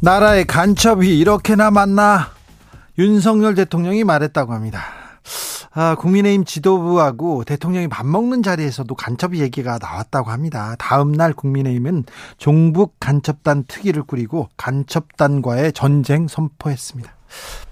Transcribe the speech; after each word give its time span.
나라의 0.00 0.46
간첩이 0.46 1.18
이렇게나 1.18 1.72
많나 1.72 2.28
윤석열 2.98 3.56
대통령이 3.56 4.04
말했다고 4.04 4.52
합니다. 4.52 4.80
아, 5.74 5.96
국민의힘 5.96 6.44
지도부하고 6.44 7.42
대통령이 7.44 7.88
밥 7.88 8.06
먹는 8.06 8.44
자리에서도 8.44 8.94
간첩 8.94 9.34
얘기가 9.34 9.78
나왔다고 9.80 10.30
합니다. 10.30 10.76
다음 10.78 11.10
날 11.10 11.32
국민의힘은 11.32 12.04
종북 12.36 12.94
간첩단 13.00 13.64
특위를 13.66 14.04
꾸리고 14.04 14.48
간첩단과의 14.56 15.72
전쟁 15.72 16.28
선포했습니다. 16.28 17.17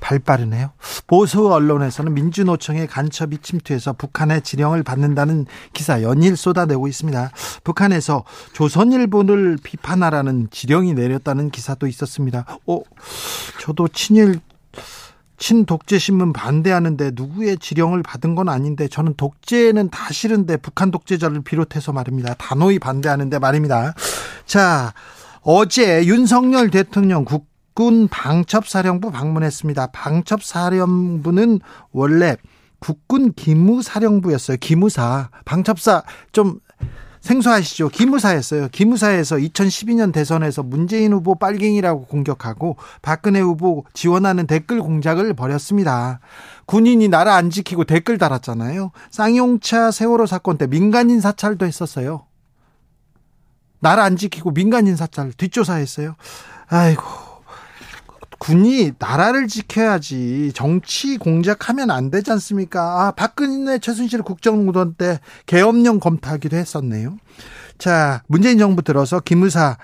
발 0.00 0.18
빠르네요. 0.18 0.72
보수 1.06 1.52
언론에서는 1.52 2.14
민주노총의 2.14 2.86
간첩이 2.86 3.38
침투해서 3.38 3.92
북한의 3.92 4.42
지령을 4.42 4.82
받는다는 4.82 5.46
기사 5.72 6.02
연일 6.02 6.36
쏟아내고 6.36 6.88
있습니다. 6.88 7.30
북한에서 7.64 8.24
조선일보를 8.52 9.58
비판하라는 9.62 10.48
지령이 10.50 10.94
내렸다는 10.94 11.50
기사도 11.50 11.86
있었습니다. 11.86 12.44
어, 12.66 12.80
저도 13.60 13.88
친일 13.88 14.40
친독재 15.38 15.98
신문 15.98 16.32
반대하는데 16.32 17.10
누구의 17.14 17.58
지령을 17.58 18.02
받은 18.02 18.34
건 18.34 18.48
아닌데 18.48 18.88
저는 18.88 19.14
독재는 19.16 19.90
다 19.90 20.12
싫은데 20.12 20.56
북한 20.58 20.90
독재자를 20.90 21.42
비롯해서 21.42 21.92
말입니다. 21.92 22.34
단호히 22.34 22.78
반대하는데 22.78 23.38
말입니다. 23.38 23.94
자, 24.46 24.94
어제 25.42 26.04
윤석열 26.06 26.70
대통령 26.70 27.24
국 27.24 27.46
군 27.76 28.08
방첩사령부 28.08 29.10
방문했습니다. 29.10 29.88
방첩사령부는 29.88 31.60
원래 31.92 32.36
국군 32.78 33.34
기무사령부였어요. 33.34 34.56
기무사. 34.58 35.28
방첩사 35.44 36.02
좀 36.32 36.58
생소하시죠? 37.20 37.90
기무사였어요. 37.90 38.68
기무사에서 38.68 39.36
2012년 39.36 40.10
대선에서 40.10 40.62
문재인 40.62 41.12
후보 41.12 41.34
빨갱이라고 41.34 42.06
공격하고 42.06 42.76
박근혜 43.02 43.40
후보 43.40 43.84
지원하는 43.92 44.46
댓글 44.46 44.80
공작을 44.80 45.34
벌였습니다. 45.34 46.20
군인이 46.64 47.08
나라 47.08 47.34
안 47.34 47.50
지키고 47.50 47.84
댓글 47.84 48.16
달았잖아요. 48.16 48.90
쌍용차 49.10 49.90
세월호 49.90 50.24
사건 50.24 50.56
때 50.56 50.66
민간인 50.66 51.20
사찰도 51.20 51.66
했었어요. 51.66 52.24
나라 53.80 54.04
안 54.04 54.16
지키고 54.16 54.52
민간인 54.52 54.96
사찰 54.96 55.30
뒷조사했어요. 55.34 56.14
아이고. 56.68 57.25
군이 58.38 58.92
나라를 58.98 59.48
지켜야지 59.48 60.52
정치 60.54 61.16
공작하면 61.16 61.90
안 61.90 62.10
되지 62.10 62.30
않습니까? 62.32 63.06
아, 63.06 63.10
박근혜 63.12 63.78
최순실 63.78 64.22
국정농단 64.22 64.94
때 64.94 65.20
계엄령 65.46 66.00
검토하기도 66.00 66.56
했었네요. 66.56 67.16
자, 67.78 68.22
문재인 68.26 68.58
정부 68.58 68.82
들어서 68.82 69.20
기무사 69.20 69.76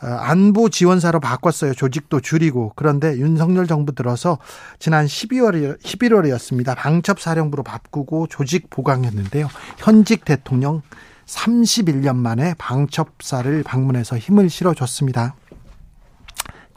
어, 0.00 0.06
안보 0.06 0.68
지원사로 0.68 1.18
바꿨어요. 1.18 1.74
조직도 1.74 2.20
줄이고. 2.20 2.72
그런데 2.76 3.18
윤석열 3.18 3.66
정부 3.66 3.94
들어서 3.94 4.38
지난 4.78 5.06
12월 5.06 5.80
11월이었습니다. 5.82 6.76
방첩 6.76 7.20
사령부로 7.20 7.64
바꾸고 7.64 8.28
조직 8.28 8.70
보강했는데요. 8.70 9.48
현직 9.78 10.24
대통령 10.24 10.82
31년 11.26 12.14
만에 12.16 12.54
방첩사를 12.58 13.62
방문해서 13.64 14.16
힘을 14.18 14.48
실어줬습니다. 14.48 15.34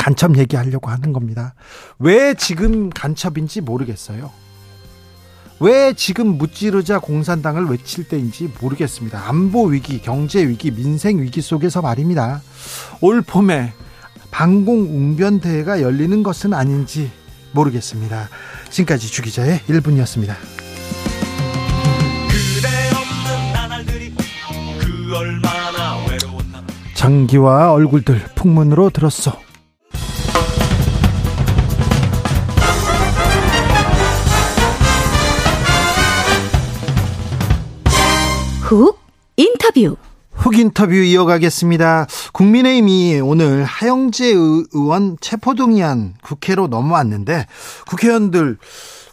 간첩 0.02 0.36
얘기하려고 0.36 0.90
하는 0.90 1.14
겁니다. 1.14 1.54
왜 2.00 2.34
지금 2.34 2.90
간첩인지 2.90 3.62
모르겠어요. 3.62 4.32
왜 5.60 5.94
지금 5.94 6.40
무찌르자 6.40 6.98
공산당을 6.98 7.66
외칠 7.66 8.08
때인지 8.08 8.52
모르겠습니다. 8.60 9.30
안보 9.30 9.66
위기, 9.66 10.02
경제 10.02 10.44
위기, 10.48 10.72
민생 10.72 11.22
위기 11.22 11.40
속에서 11.40 11.84
말입니다. 11.84 12.42
올 13.02 13.22
봄에 13.22 13.74
방공 14.32 14.86
웅변 14.90 15.40
대회가 15.40 15.84
열리는 15.84 16.24
것은 16.24 16.56
아닌지 16.56 17.12
모르겠습니다. 17.52 18.28
지금까지 18.72 19.06
주기자의 19.06 19.60
1분이었습니다. 19.68 20.34
장기와 26.96 27.72
얼굴들 27.72 28.20
풍문으로 28.34 28.90
들었어. 28.90 29.51
훅 38.72 38.98
인터뷰. 39.36 39.98
훅 40.32 40.58
인터뷰 40.58 40.94
이어가겠습니다. 40.94 42.08
국민의힘이 42.32 43.20
오늘 43.20 43.66
하영재 43.66 44.28
의원 44.28 45.18
체포동의안 45.20 46.14
국회로 46.24 46.68
넘어왔는데 46.68 47.48
국회의원들 47.90 48.58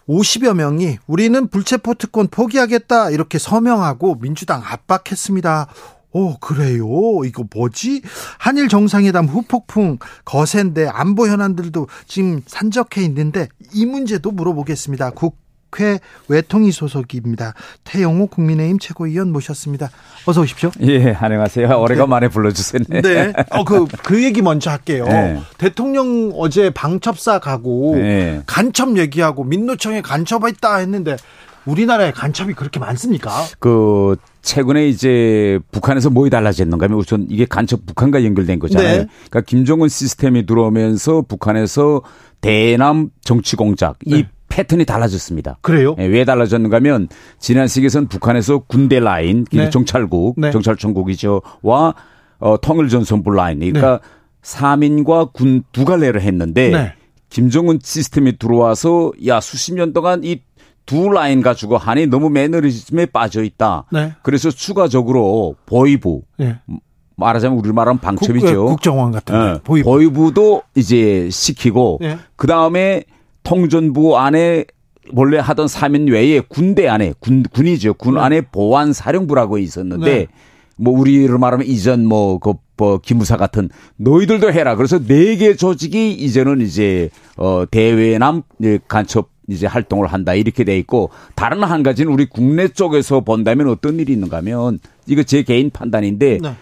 50여 0.08 0.54
명이 0.54 0.98
우리는 1.08 1.48
불체포 1.48 1.94
특권 1.94 2.28
포기하겠다 2.28 3.10
이렇게 3.10 3.41
서명하고 3.41 4.20
민주당 4.20 4.62
압박했습니다. 4.64 5.66
오, 6.12 6.38
그래요? 6.38 6.86
이거 7.25 7.44
뭐지? 7.52 8.02
한일 8.38 8.69
정상회담 8.69 9.26
후폭풍 9.26 9.98
거센데 10.25 10.86
안보 10.86 11.26
현안들도 11.26 11.88
지금 12.06 12.42
산적해 12.46 13.02
있는데 13.06 13.48
이 13.72 13.86
문제도 13.86 14.30
물어보겠습니다. 14.30 15.10
국 15.10 15.47
국회 15.70 16.00
외통위 16.28 16.72
소속입니다. 16.72 17.54
태영호 17.84 18.28
국민의힘 18.28 18.78
최고위원 18.78 19.32
모셨습니다. 19.32 19.90
어서 20.26 20.40
오십시오. 20.40 20.70
예, 20.82 21.12
안녕하세요. 21.12 21.68
오래간만에 21.78 22.28
네. 22.28 22.32
불러주세요. 22.32 22.82
네. 22.88 23.32
어, 23.50 23.64
그, 23.64 23.86
그 24.02 24.24
얘기 24.24 24.42
먼저 24.42 24.70
할게요. 24.70 25.04
네. 25.06 25.40
대통령 25.58 26.32
어제 26.34 26.70
방첩사 26.70 27.38
가고 27.38 27.96
네. 27.96 28.42
간첩 28.46 28.96
얘기하고 28.96 29.44
민노총에 29.44 30.00
간첩했다 30.00 30.76
했는데 30.76 31.16
우리나라에 31.66 32.12
간첩이 32.12 32.54
그렇게 32.54 32.80
많습니까? 32.80 33.30
그 33.58 34.16
최근에 34.40 34.88
이제 34.88 35.58
북한에서 35.70 36.08
뭐이 36.08 36.30
달라졌는가 36.30 36.86
하면 36.86 36.98
우선 36.98 37.26
이게 37.28 37.44
간첩 37.44 37.84
북한과 37.84 38.24
연결된 38.24 38.58
거잖아요. 38.58 38.98
네. 39.02 39.06
그러니까 39.28 39.40
김정은 39.42 39.88
시스템이 39.88 40.46
들어오면서 40.46 41.22
북한에서 41.28 42.02
대남 42.40 43.10
정치 43.22 43.56
공작 43.56 43.98
네. 44.06 44.20
이 44.20 44.26
패턴이 44.58 44.84
달라졌습니다. 44.86 45.58
그래요? 45.60 45.94
네, 45.96 46.06
왜 46.06 46.24
달라졌는가 46.24 46.78
하면 46.78 47.06
지난 47.38 47.69
시기에선 47.69 48.08
북한에서 48.08 48.58
군대 48.66 48.98
라인, 48.98 49.44
네. 49.52 49.70
정찰국, 49.70 50.34
네. 50.36 50.50
정찰청국이죠. 50.50 51.42
와 51.62 51.94
어, 52.41 52.56
통일 52.60 52.88
전선부 52.88 53.30
라인. 53.30 53.60
그러니까 53.60 53.98
네. 53.98 54.08
사민과 54.42 55.26
군 55.26 55.62
두 55.70 55.84
갈래를 55.84 56.22
했는데 56.22 56.70
네. 56.70 56.92
김정은 57.30 57.78
시스템이 57.80 58.38
들어와서 58.38 59.12
야 59.28 59.41
수십 59.41 59.74
년 59.74 59.92
동안 59.92 60.22
이 60.24 60.41
두 60.86 61.10
라인 61.10 61.42
가지고 61.42 61.76
한이 61.76 62.06
너무 62.06 62.30
매너리즘에 62.30 63.06
빠져 63.06 63.42
있다. 63.42 63.84
네. 63.92 64.14
그래서 64.22 64.50
추가적으로 64.50 65.54
보이부 65.66 66.22
네. 66.38 66.58
말하자면 67.16 67.58
우리 67.58 67.72
말하면 67.72 68.00
방첩이죠. 68.00 68.64
국, 68.64 68.81
정원 68.81 69.12
같은 69.12 69.38
네. 69.38 69.58
보이부. 69.62 69.90
보이부도 69.90 70.62
이제 70.75 71.28
시키고 71.31 71.99
네. 72.00 72.16
그 72.37 72.46
다음에 72.46 73.05
통전부 73.48 74.18
안에 74.18 74.66
원래 75.14 75.38
하던 75.38 75.68
사면 75.68 76.06
외에 76.08 76.40
군대 76.40 76.86
안에 76.86 77.14
군 77.18 77.42
군이죠. 77.42 77.94
군 77.94 78.14
네. 78.14 78.20
안에 78.20 78.40
보안 78.42 78.92
사령부라고 78.92 79.56
있었는데 79.56 80.04
네. 80.04 80.26
뭐 80.76 80.98
우리로 80.98 81.38
말하면 81.38 81.66
이전 81.66 82.04
뭐그 82.04 82.52
뭐 82.76 82.98
기무사 82.98 83.36
같은 83.38 83.70
너희들도 83.96 84.52
해라. 84.52 84.76
그래서 84.76 84.98
네 84.98 85.36
개 85.36 85.56
조직이 85.56 86.12
이제는 86.12 86.60
이제 86.60 87.08
어 87.36 87.64
대외남 87.70 88.42
간첩 88.86 89.30
이제 89.48 89.66
활동을 89.66 90.08
한다 90.08 90.34
이렇게 90.34 90.62
돼 90.62 90.76
있고 90.78 91.08
다른 91.34 91.64
한 91.64 91.82
가지는 91.82 92.12
우리 92.12 92.26
국내 92.26 92.68
쪽에서 92.68 93.22
본다면 93.22 93.68
어떤 93.70 93.98
일이 93.98 94.12
있는가 94.12 94.36
하면 94.38 94.78
이거 95.06 95.22
제 95.22 95.42
개인 95.42 95.70
판단인데 95.70 96.38
네. 96.42 96.52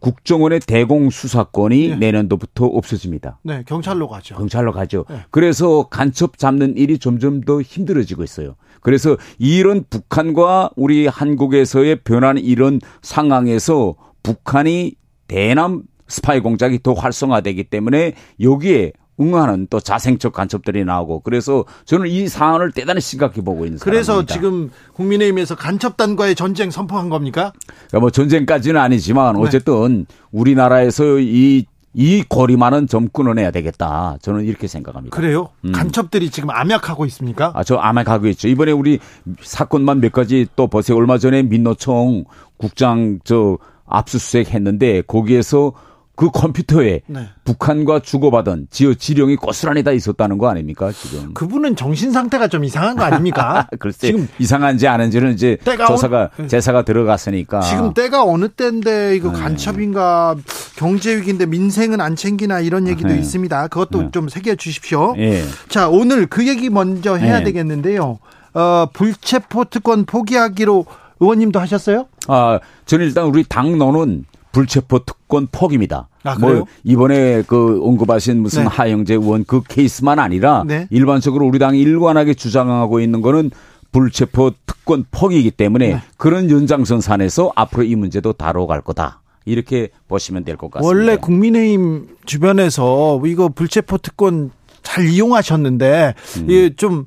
국정원의 0.00 0.60
대공 0.60 1.10
수사권이 1.10 1.88
네. 1.88 1.96
내년도부터 1.96 2.66
없어집니다. 2.66 3.38
네, 3.42 3.62
경찰로 3.66 4.08
가죠. 4.08 4.34
경찰로 4.34 4.72
가죠. 4.72 5.04
네. 5.08 5.20
그래서 5.30 5.84
간첩 5.88 6.38
잡는 6.38 6.76
일이 6.76 6.98
점점 6.98 7.42
더 7.42 7.60
힘들어지고 7.60 8.24
있어요. 8.24 8.56
그래서 8.80 9.16
이런 9.38 9.84
북한과 9.88 10.70
우리 10.76 11.06
한국에서의 11.06 12.00
변하는 12.02 12.42
이런 12.42 12.80
상황에서 13.02 13.94
북한이 14.22 14.94
대남 15.28 15.82
스파이 16.08 16.40
공작이 16.40 16.82
더 16.82 16.92
활성화되기 16.92 17.64
때문에 17.64 18.14
여기에 18.40 18.92
응하는 19.20 19.66
또 19.70 19.80
자생적 19.80 20.32
간첩들이 20.32 20.84
나오고 20.84 21.20
그래서 21.20 21.64
저는 21.84 22.08
이 22.08 22.28
사안을 22.28 22.72
대단히 22.72 23.00
심각히 23.00 23.40
보고 23.42 23.66
있는 23.66 23.78
그래서 23.78 24.12
사람입니다. 24.24 24.34
지금 24.34 24.70
국민의힘에서 24.94 25.56
간첩단과의 25.56 26.34
전쟁 26.34 26.70
선포한 26.70 27.10
겁니까? 27.10 27.52
그러니까 27.66 28.00
뭐 28.00 28.10
전쟁까지는 28.10 28.80
아니지만 28.80 29.34
네. 29.34 29.40
어쨌든 29.42 30.06
네. 30.08 30.14
우리나라에서 30.32 31.18
이이 31.18 32.24
거리만은 32.28 32.86
좀 32.86 33.08
끊어내야 33.08 33.50
되겠다. 33.50 34.16
저는 34.22 34.44
이렇게 34.44 34.66
생각합니다. 34.66 35.14
그래요? 35.14 35.48
음. 35.64 35.72
간첩들이 35.72 36.30
지금 36.30 36.50
암약하고 36.50 37.04
있습니까? 37.06 37.52
아, 37.54 37.64
저 37.64 37.76
암약하고 37.76 38.28
있죠. 38.28 38.48
이번에 38.48 38.72
우리 38.72 39.00
사건만 39.42 40.00
몇 40.00 40.12
가지 40.12 40.46
또 40.56 40.66
보세요. 40.68 40.96
얼마 40.96 41.18
전에 41.18 41.42
민노총 41.42 42.24
국장 42.56 43.18
저 43.24 43.58
압수수색 43.86 44.54
했는데 44.54 45.02
거기에서 45.02 45.72
그 46.20 46.30
컴퓨터에 46.30 47.00
네. 47.06 47.28
북한과 47.44 48.00
주고받은 48.00 48.66
지어 48.70 48.92
지령이 48.92 49.36
고스란히 49.36 49.82
다 49.82 49.90
있었다는 49.90 50.36
거 50.36 50.50
아닙니까 50.50 50.92
지금? 50.92 51.32
그분은 51.32 51.76
정신 51.76 52.12
상태가 52.12 52.46
좀 52.46 52.62
이상한 52.62 52.94
거 52.94 53.04
아닙니까? 53.04 53.66
글쎄 53.80 54.08
지금 54.08 54.28
이상한지 54.38 54.86
아닌지는 54.86 55.32
이제 55.32 55.56
조사가 55.64 56.30
어... 56.38 56.46
제사가 56.46 56.82
들어갔으니까 56.82 57.60
지금 57.60 57.94
때가 57.94 58.22
어느 58.22 58.50
때인데 58.50 59.16
이거 59.16 59.32
네. 59.32 59.40
간첩인가 59.40 60.36
경제 60.76 61.16
위기인데 61.16 61.46
민생은 61.46 62.02
안 62.02 62.16
챙기나 62.16 62.60
이런 62.60 62.86
얘기도 62.86 63.08
네. 63.08 63.18
있습니다. 63.18 63.68
그것도 63.68 64.02
네. 64.02 64.08
좀 64.12 64.28
새겨 64.28 64.56
주십시오. 64.56 65.14
예. 65.16 65.42
자 65.70 65.88
오늘 65.88 66.26
그 66.26 66.46
얘기 66.46 66.68
먼저 66.68 67.16
해야 67.16 67.38
네. 67.38 67.44
되겠는데요. 67.44 68.18
어, 68.52 68.86
불체포 68.92 69.64
특권 69.70 70.04
포기하기로 70.04 70.84
의원님도 71.20 71.58
하셨어요? 71.60 72.08
아, 72.28 72.60
저는 72.84 73.06
일단 73.06 73.24
우리 73.24 73.42
당론은 73.42 74.26
불체포 74.52 75.06
특권 75.06 75.48
포기입니다. 75.50 76.09
아, 76.22 76.36
뭐 76.38 76.66
이번에 76.84 77.42
그 77.46 77.80
언급하신 77.82 78.42
무슨 78.42 78.64
네. 78.64 78.68
하영재 78.68 79.14
의원 79.14 79.44
그 79.44 79.62
케이스만 79.66 80.18
아니라 80.18 80.64
네. 80.66 80.86
일반적으로 80.90 81.46
우리 81.46 81.58
당이 81.58 81.80
일관하게 81.80 82.34
주장하고 82.34 83.00
있는 83.00 83.22
거는 83.22 83.50
불체포 83.92 84.52
특권 84.66 85.04
포기이기 85.10 85.50
때문에 85.50 85.88
네. 85.94 86.02
그런 86.16 86.50
연장선상에서 86.50 87.52
앞으로 87.56 87.84
이 87.84 87.94
문제도 87.96 88.32
다뤄갈 88.32 88.82
거다. 88.82 89.20
이렇게 89.46 89.88
보시면 90.08 90.44
될 90.44 90.56
것 90.56 90.70
같습니다. 90.70 90.86
원래 90.86 91.16
국민의힘 91.16 92.08
주변에서 92.26 93.20
이거 93.24 93.48
불체포 93.48 93.98
특권 93.98 94.50
잘 94.82 95.06
이용하셨는데 95.08 96.14
음. 96.38 96.44
이게 96.50 96.74
좀 96.76 97.06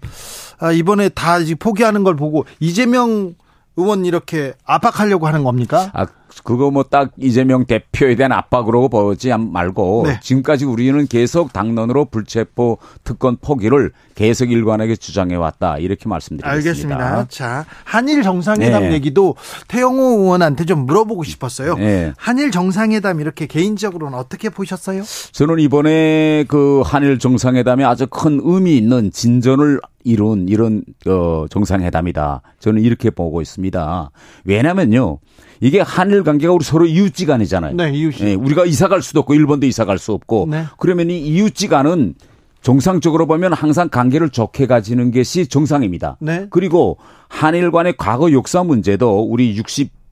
아, 0.59 0.71
이번에 0.71 1.09
다 1.09 1.37
포기하는 1.59 2.03
걸 2.03 2.15
보고 2.15 2.45
이재명 2.59 3.35
의원 3.75 4.05
이렇게 4.05 4.53
압박하려고 4.65 5.27
하는 5.27 5.43
겁니까? 5.43 5.89
아, 5.93 6.05
그거 6.43 6.71
뭐 6.71 6.83
딱 6.83 7.11
이재명 7.17 7.65
대표에 7.65 8.15
대한 8.15 8.31
압박으로 8.33 8.89
보지 8.89 9.31
말고 9.37 10.03
네. 10.07 10.19
지금까지 10.21 10.65
우리는 10.65 11.07
계속 11.07 11.53
당론으로 11.53 12.05
불체포 12.05 12.77
특권 13.03 13.37
포기를 13.37 13.91
계속 14.15 14.51
일관하게 14.51 14.95
주장해 14.95 15.35
왔다 15.35 15.77
이렇게 15.77 16.07
말씀드리겠습니다. 16.09 16.69
알겠습니다. 16.95 17.27
자 17.29 17.65
한일 17.83 18.21
정상회담 18.21 18.83
네. 18.83 18.93
얘기도 18.93 19.35
태영호 19.69 20.21
의원한테 20.21 20.65
좀 20.65 20.85
물어보고 20.85 21.23
싶었어요. 21.23 21.75
네. 21.75 22.13
한일 22.17 22.51
정상회담 22.51 23.19
이렇게 23.21 23.47
개인적으로는 23.47 24.17
어떻게 24.17 24.49
보셨어요? 24.49 25.03
저는 25.31 25.59
이번에 25.59 26.45
그 26.47 26.81
한일 26.85 27.19
정상회담에 27.19 27.83
아주 27.85 28.07
큰 28.07 28.39
의미 28.43 28.77
있는 28.77 29.09
진전을 29.11 29.79
이룬 30.03 30.47
이런 30.49 30.83
어 31.07 31.45
정상회담이다. 31.49 32.41
저는 32.59 32.83
이렇게 32.83 33.09
보고 33.09 33.41
있습니다. 33.41 34.11
왜냐면요. 34.45 35.19
이게 35.59 35.79
한일 35.81 36.23
관계가 36.23 36.53
우리 36.53 36.63
서로 36.63 36.85
이웃지간이잖아요. 36.85 37.75
네, 37.75 37.91
이웃이. 37.91 38.31
예, 38.31 38.33
우리가 38.33 38.65
이사 38.65 38.87
갈 38.87 39.01
수도 39.01 39.21
없고 39.21 39.33
일본도 39.33 39.65
이사 39.67 39.85
갈 39.85 39.97
수 39.97 40.11
없고 40.13 40.47
네. 40.49 40.65
그러면 40.77 41.09
이 41.09 41.19
이웃지간은 41.19 42.15
정상적으로 42.61 43.27
보면 43.27 43.53
항상 43.53 43.89
관계를 43.89 44.29
좋게 44.29 44.67
가지는 44.67 45.11
것이 45.11 45.47
정상입니다. 45.47 46.17
네. 46.19 46.47
그리고 46.49 46.97
한일 47.27 47.71
간의 47.71 47.95
과거 47.97 48.31
역사 48.31 48.63
문제도 48.63 49.21
우리 49.21 49.55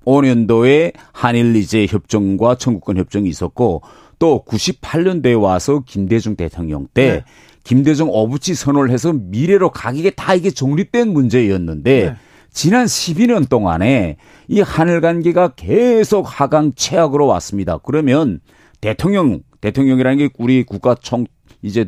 65년도에 0.06 0.94
한일 1.14 1.56
이제 1.56 1.88
협정과 1.90 2.56
청구권 2.56 2.98
협정이 2.98 3.30
있었고 3.30 3.82
또 4.20 4.44
98년도에 4.48 5.42
와서 5.42 5.82
김대중 5.86 6.36
대통령 6.36 6.88
때 6.94 7.12
네. 7.12 7.24
김대중 7.64 8.10
어부치 8.12 8.56
선언을 8.56 8.92
해서 8.92 9.14
미래로 9.14 9.72
가기에 9.72 10.12
다 10.12 10.34
이게 10.34 10.52
정립된 10.52 11.08
문제였는데 11.14 12.06
네. 12.06 12.16
지난 12.52 12.86
12년 12.86 13.48
동안에 13.48 14.18
이 14.48 14.62
하늘 14.62 15.02
관계가 15.02 15.50
계속 15.56 16.24
하강 16.24 16.74
최악으로 16.76 17.26
왔습니다. 17.28 17.78
그러면 17.78 18.40
대통령 18.82 19.42
대통령이라는 19.62 20.18
게 20.18 20.30
우리 20.38 20.64
국가 20.64 20.96
총 20.96 21.26
이제 21.62 21.88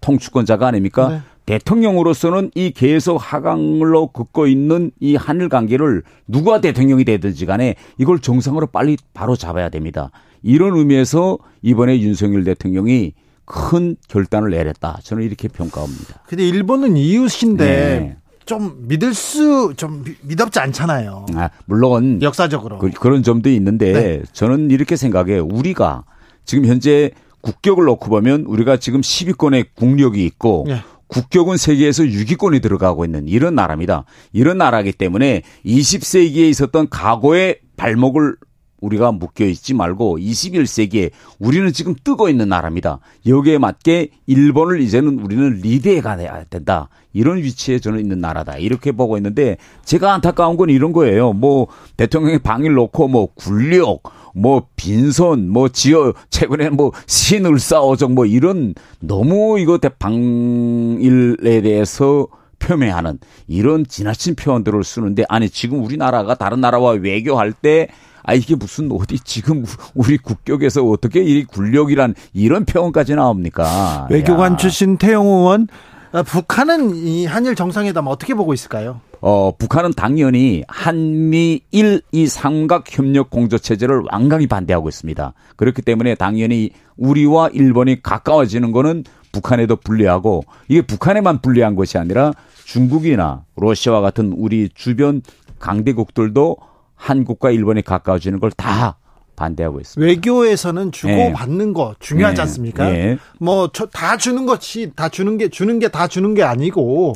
통치권자가 0.00 0.66
아닙니까? 0.68 1.08
네. 1.08 1.20
대통령으로서는 1.46 2.50
이 2.54 2.70
계속 2.70 3.16
하강으로 3.16 4.08
긋고 4.08 4.46
있는 4.46 4.90
이 5.00 5.16
하늘 5.16 5.48
관계를 5.48 6.02
누가 6.26 6.60
대통령이 6.60 7.04
되든지 7.04 7.46
간에 7.46 7.74
이걸 7.96 8.18
정상으로 8.18 8.66
빨리 8.68 8.96
바로 9.14 9.34
잡아야 9.34 9.68
됩니다. 9.68 10.10
이런 10.42 10.76
의미에서 10.76 11.38
이번에 11.62 12.00
윤석열 12.00 12.44
대통령이 12.44 13.14
큰 13.46 13.96
결단을 14.08 14.50
내렸다. 14.50 15.00
저는 15.02 15.24
이렇게 15.24 15.48
평가합니다. 15.48 16.22
근데 16.26 16.46
일본은 16.46 16.96
이웃인데 16.96 17.64
네. 17.64 18.16
좀 18.48 18.86
믿을 18.88 19.12
수 19.12 19.74
좀 19.76 20.04
믿었지 20.22 20.58
않잖아요. 20.58 21.26
아, 21.34 21.50
물론 21.66 22.22
역사적으로 22.22 22.78
그, 22.78 22.90
런 23.06 23.22
점도 23.22 23.50
있는데 23.50 23.92
네. 23.92 24.22
저는 24.32 24.70
이렇게 24.70 24.96
생각해요. 24.96 25.44
우리가 25.44 26.04
지금 26.46 26.64
현재 26.64 27.10
국격을 27.42 27.84
놓고 27.84 28.08
보면 28.08 28.44
우리가 28.46 28.78
지금 28.78 29.02
10위권의 29.02 29.66
국력이 29.74 30.24
있고 30.24 30.64
네. 30.66 30.82
국격은 31.08 31.56
세계에서 31.58 32.04
6위권이 32.04 32.62
들어가고 32.62 33.04
있는 33.04 33.28
이런 33.28 33.54
나라입니다. 33.54 34.04
이런 34.32 34.58
나라기 34.58 34.92
때문에 34.92 35.42
20세기에 35.64 36.48
있었던 36.50 36.88
과거의 36.88 37.58
발목을 37.76 38.36
우리가 38.80 39.12
묶여 39.12 39.44
있지 39.44 39.74
말고 39.74 40.18
21세기에 40.18 41.10
우리는 41.38 41.72
지금 41.72 41.94
뜨고 42.02 42.28
있는 42.28 42.48
나라입니다. 42.48 43.00
여기에 43.26 43.58
맞게 43.58 44.10
일본을 44.26 44.80
이제는 44.80 45.20
우리는 45.20 45.60
리드해 45.62 46.00
가야 46.00 46.44
된다. 46.44 46.88
이런 47.12 47.38
위치에 47.38 47.78
저는 47.78 48.00
있는 48.00 48.20
나라다. 48.20 48.58
이렇게 48.58 48.92
보고 48.92 49.16
있는데 49.16 49.56
제가 49.84 50.14
안타까운 50.14 50.56
건 50.56 50.70
이런 50.70 50.92
거예요. 50.92 51.32
뭐 51.32 51.66
대통령의 51.96 52.38
방일 52.40 52.74
놓고 52.74 53.08
뭐 53.08 53.28
굴력 53.34 54.02
뭐 54.34 54.66
빈손 54.76 55.48
뭐 55.48 55.68
지어 55.68 56.12
최근에 56.30 56.70
뭐 56.70 56.92
신을싸오정 57.06 58.14
뭐 58.14 58.26
이런 58.26 58.74
너무 59.00 59.58
이거 59.58 59.78
대방일에 59.78 61.60
대해서 61.62 62.28
표명하는 62.58 63.18
이런 63.46 63.86
지나친 63.86 64.34
표현들을 64.34 64.82
쓰는데 64.84 65.24
아니 65.28 65.48
지금 65.48 65.82
우리나라가 65.82 66.34
다른 66.34 66.60
나라와 66.60 66.92
외교할 66.92 67.52
때 67.52 67.88
아 68.28 68.34
이게 68.34 68.54
무슨 68.54 68.92
어디 68.92 69.18
지금 69.18 69.64
우리 69.94 70.18
국격에서 70.18 70.84
어떻게 70.84 71.22
이 71.22 71.44
굴력이란 71.44 72.14
이런 72.34 72.66
표현까지 72.66 73.14
나옵니까? 73.14 74.06
외교관 74.10 74.52
야. 74.52 74.56
출신 74.58 74.98
태영호 74.98 75.38
의원 75.38 75.66
아, 76.12 76.22
북한은 76.22 76.94
이 76.94 77.24
한일 77.24 77.54
정상회담 77.54 78.06
어떻게 78.06 78.34
보고 78.34 78.52
있을까요? 78.52 79.00
어, 79.22 79.52
북한은 79.56 79.92
당연히 79.92 80.62
한미 80.68 81.60
일 81.70 82.02
이 82.12 82.26
삼각 82.26 82.84
협력 82.90 83.30
공조 83.30 83.56
체제를 83.56 84.02
완강히 84.12 84.46
반대하고 84.46 84.90
있습니다. 84.90 85.32
그렇기 85.56 85.80
때문에 85.80 86.14
당연히 86.14 86.70
우리와 86.98 87.48
일본이 87.54 88.02
가까워지는 88.02 88.72
거는 88.72 89.04
북한에도 89.32 89.76
불리하고 89.76 90.44
이게 90.68 90.82
북한에만 90.82 91.40
불리한 91.40 91.76
것이 91.76 91.96
아니라 91.96 92.32
중국이나 92.66 93.44
러시아와 93.56 94.02
같은 94.02 94.34
우리 94.36 94.68
주변 94.74 95.22
강대국들도 95.58 96.56
한국과 96.98 97.50
일본이 97.50 97.80
가까워지는 97.82 98.40
걸 98.40 98.50
다 98.56 98.96
반대하고 99.36 99.78
있습니다. 99.78 100.04
외교에서는 100.04 100.90
주고 100.90 101.12
네. 101.12 101.32
받는 101.32 101.72
거 101.72 101.94
중요하지 102.00 102.34
네. 102.34 102.42
않습니까? 102.42 102.90
네. 102.90 103.18
뭐다 103.38 104.16
주는 104.16 104.46
것이 104.46 104.90
다 104.96 105.08
주는 105.08 105.38
게 105.38 105.48
주는 105.48 105.78
게 105.78 105.86
다 105.90 106.08
주는 106.08 106.34
게 106.34 106.42
아니고 106.42 107.12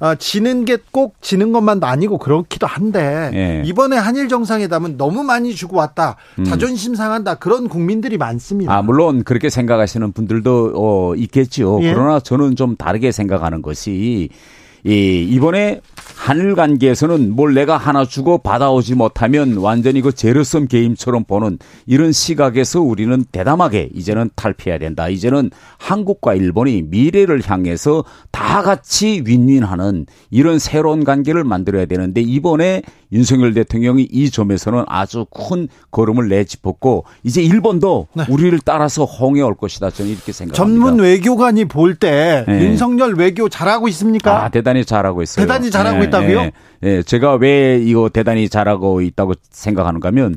어, 0.00 0.14
지는 0.14 0.64
게 0.64 0.78
꼭 0.90 1.16
지는 1.20 1.52
것만도 1.52 1.86
아니고 1.86 2.16
그렇기도 2.16 2.66
한데 2.66 3.62
이번에 3.66 3.98
한일 3.98 4.28
정상회담은 4.30 4.96
너무 4.96 5.22
많이 5.22 5.54
주고 5.54 5.76
왔다 5.76 6.16
음. 6.38 6.44
자존심 6.44 6.94
상한다 6.94 7.34
그런 7.34 7.68
국민들이 7.68 8.16
많습니다. 8.16 8.74
아 8.74 8.80
물론 8.80 9.22
그렇게 9.22 9.50
생각하시는 9.50 10.12
분들도 10.12 10.72
어, 10.76 11.14
있겠죠. 11.16 11.80
예. 11.82 11.92
그러나 11.92 12.20
저는 12.20 12.56
좀 12.56 12.76
다르게 12.76 13.12
생각하는 13.12 13.60
것이 13.60 14.30
이 14.84 15.26
이번에 15.30 15.82
한일 16.14 16.54
관계에서는 16.54 17.34
뭘 17.34 17.54
내가 17.54 17.76
하나 17.76 18.04
주고 18.04 18.38
받아오지 18.38 18.94
못하면 18.94 19.56
완전히 19.56 20.00
그 20.00 20.12
제로섬 20.12 20.66
게임처럼 20.68 21.24
보는 21.24 21.58
이런 21.86 22.12
시각에서 22.12 22.80
우리는 22.80 23.24
대담하게 23.30 23.90
이제는 23.94 24.30
탈피해야 24.36 24.78
된다. 24.78 25.08
이제는 25.08 25.50
한국과 25.78 26.34
일본이 26.34 26.82
미래를 26.82 27.42
향해서 27.44 28.04
다 28.30 28.62
같이 28.62 29.22
윈윈하는 29.24 30.06
이런 30.30 30.58
새로운 30.58 31.04
관계를 31.04 31.44
만들어야 31.44 31.86
되는데 31.86 32.20
이번에 32.20 32.82
윤석열 33.12 33.54
대통령이 33.54 34.02
이 34.10 34.30
점에서는 34.30 34.84
아주 34.88 35.26
큰 35.26 35.68
걸음을 35.90 36.28
내짚었고 36.28 37.04
이제 37.22 37.42
일본도 37.42 38.08
네. 38.14 38.24
우리를 38.28 38.58
따라서 38.64 39.04
홍해 39.04 39.42
올 39.42 39.54
것이다. 39.54 39.90
저는 39.90 40.10
이렇게 40.10 40.32
생각합니다. 40.32 40.56
전문 40.56 41.04
외교관이 41.04 41.66
볼때 41.66 42.44
네. 42.48 42.62
윤석열 42.64 43.14
외교 43.14 43.48
잘하고 43.48 43.88
있습니까? 43.88 44.44
아, 44.44 44.48
대단히 44.48 44.84
잘하고 44.84 45.22
있어요. 45.22 45.46
대단히 45.46 45.70
잘하고 45.70 45.95
네, 46.00 46.06
있다고요? 46.06 46.40
네. 46.42 46.52
네. 46.80 47.02
제가 47.02 47.34
왜 47.34 47.80
이거 47.82 48.08
대단히 48.08 48.48
잘하고 48.48 49.00
있다고 49.00 49.34
생각하는가 49.50 50.08
하면 50.08 50.36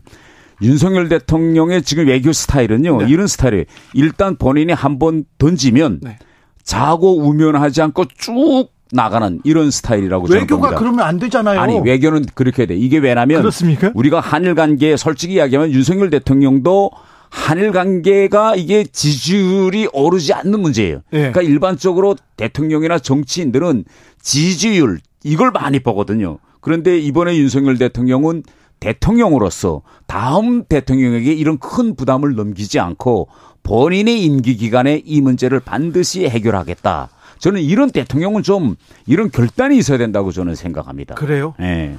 윤석열 0.61 1.07
대통령의 1.09 1.83
지금 1.83 2.07
외교 2.07 2.33
스타일은요. 2.33 2.97
네. 3.03 3.05
이런 3.09 3.27
스타일이에요. 3.27 3.65
일단 3.93 4.35
본인이 4.35 4.73
한 4.73 4.99
번 4.99 5.23
던지면 5.37 5.99
네. 6.01 6.17
자고 6.63 7.17
우면하지 7.17 7.81
않고 7.81 8.05
쭉 8.17 8.67
나가는 8.91 9.39
이런 9.43 9.71
스타일이라고 9.71 10.27
저는 10.27 10.41
외교가 10.41 10.75
그러면 10.75 11.05
안 11.05 11.19
되잖아요. 11.19 11.59
아니 11.59 11.79
외교는 11.79 12.25
그렇게 12.33 12.65
돼. 12.65 12.75
이게 12.75 12.97
왜냐면 12.97 13.41
그렇습니까? 13.41 13.91
우리가 13.93 14.19
한일 14.19 14.55
관계 14.55 14.97
솔직히 14.97 15.35
이야기하면 15.35 15.71
윤석열 15.71 16.09
대통령도 16.09 16.91
한일 17.29 17.71
관계가 17.71 18.55
이게 18.55 18.83
지지율이 18.83 19.89
오르지 19.93 20.33
않는 20.33 20.59
문제예요. 20.59 20.97
네. 21.11 21.19
그러니까 21.31 21.41
일반적으로 21.43 22.15
대통령이나 22.35 22.97
정치인들은 22.97 23.85
지지율 24.21 24.99
이걸 25.23 25.51
많이 25.51 25.79
보거든요. 25.79 26.39
그런데 26.61 26.97
이번에 26.97 27.37
윤석열 27.37 27.77
대통령은 27.77 28.43
대통령으로서 28.79 29.81
다음 30.07 30.63
대통령에게 30.63 31.33
이런 31.33 31.57
큰 31.57 31.95
부담을 31.95 32.35
넘기지 32.35 32.79
않고 32.79 33.27
본인의 33.63 34.23
임기 34.23 34.55
기간에 34.55 35.01
이 35.05 35.21
문제를 35.21 35.59
반드시 35.59 36.27
해결하겠다. 36.27 37.09
저는 37.39 37.61
이런 37.61 37.89
대통령은 37.91 38.43
좀 38.43 38.75
이런 39.05 39.31
결단이 39.31 39.77
있어야 39.77 39.97
된다고 39.97 40.31
저는 40.31 40.55
생각합니다. 40.55 41.15
그래요? 41.15 41.55
네. 41.59 41.97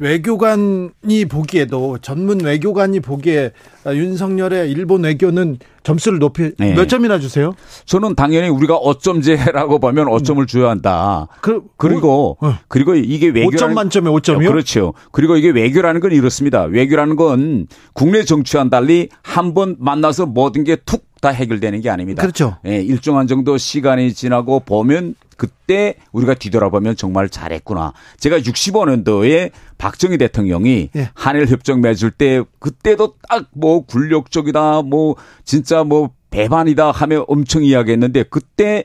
외교관이 0.00 1.24
보기에도 1.28 1.98
전문 1.98 2.40
외교관이 2.40 3.00
보기에 3.00 3.52
윤석열의 3.86 4.70
일본 4.70 5.04
외교는 5.04 5.58
점수를 5.82 6.18
높이 6.18 6.52
네. 6.58 6.74
몇 6.74 6.88
점이나 6.88 7.18
주세요? 7.18 7.52
저는 7.84 8.14
당연히 8.14 8.48
우리가 8.48 8.74
어점제라고 8.76 9.78
보면 9.78 10.06
5점을 10.06 10.46
줘야 10.48 10.70
한다. 10.70 11.28
그, 11.42 11.62
그리고 11.76 12.38
어. 12.40 12.58
그리고 12.68 12.94
이게 12.94 13.28
외교 13.28 13.50
5점 13.50 13.74
만점에 13.74 14.10
5점이요? 14.10 14.48
그렇죠. 14.48 14.94
그리고 15.12 15.36
이게 15.36 15.50
외교라는 15.50 16.00
건 16.00 16.12
이렇습니다. 16.12 16.62
외교라는 16.64 17.16
건 17.16 17.66
국내 17.92 18.24
정치와는 18.24 18.70
달리 18.70 19.08
한 19.22 19.54
번 19.54 19.76
만나서 19.78 20.26
모든 20.26 20.64
게 20.64 20.74
툭 20.84 21.04
다 21.24 21.30
해결되는 21.30 21.80
게 21.80 21.88
아닙니다. 21.88 22.20
그렇죠. 22.20 22.58
예, 22.66 22.82
일정한 22.82 23.26
정도 23.26 23.56
시간이 23.56 24.12
지나고 24.12 24.60
보면 24.60 25.14
그때 25.38 25.94
우리가 26.12 26.34
뒤돌아보면 26.34 26.96
정말 26.96 27.30
잘했구나. 27.30 27.94
제가 28.18 28.40
65년도에 28.40 29.50
박정희 29.78 30.18
대통령이 30.18 30.90
예. 30.94 31.10
한일 31.14 31.46
협정 31.48 31.80
맺을 31.80 32.10
때 32.10 32.42
그때도 32.58 33.14
딱 33.26 33.44
뭐 33.54 33.86
굴욕적이다, 33.86 34.82
뭐 34.82 35.16
진짜 35.44 35.82
뭐 35.82 36.10
배반이다 36.28 36.90
하며 36.90 37.24
엄청 37.26 37.64
이야기했는데 37.64 38.24
그때 38.24 38.84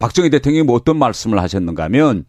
박정희 0.00 0.30
대통령이 0.30 0.64
뭐 0.64 0.74
어떤 0.74 0.98
말씀을 0.98 1.38
하셨는가 1.40 1.84
하면 1.84 2.24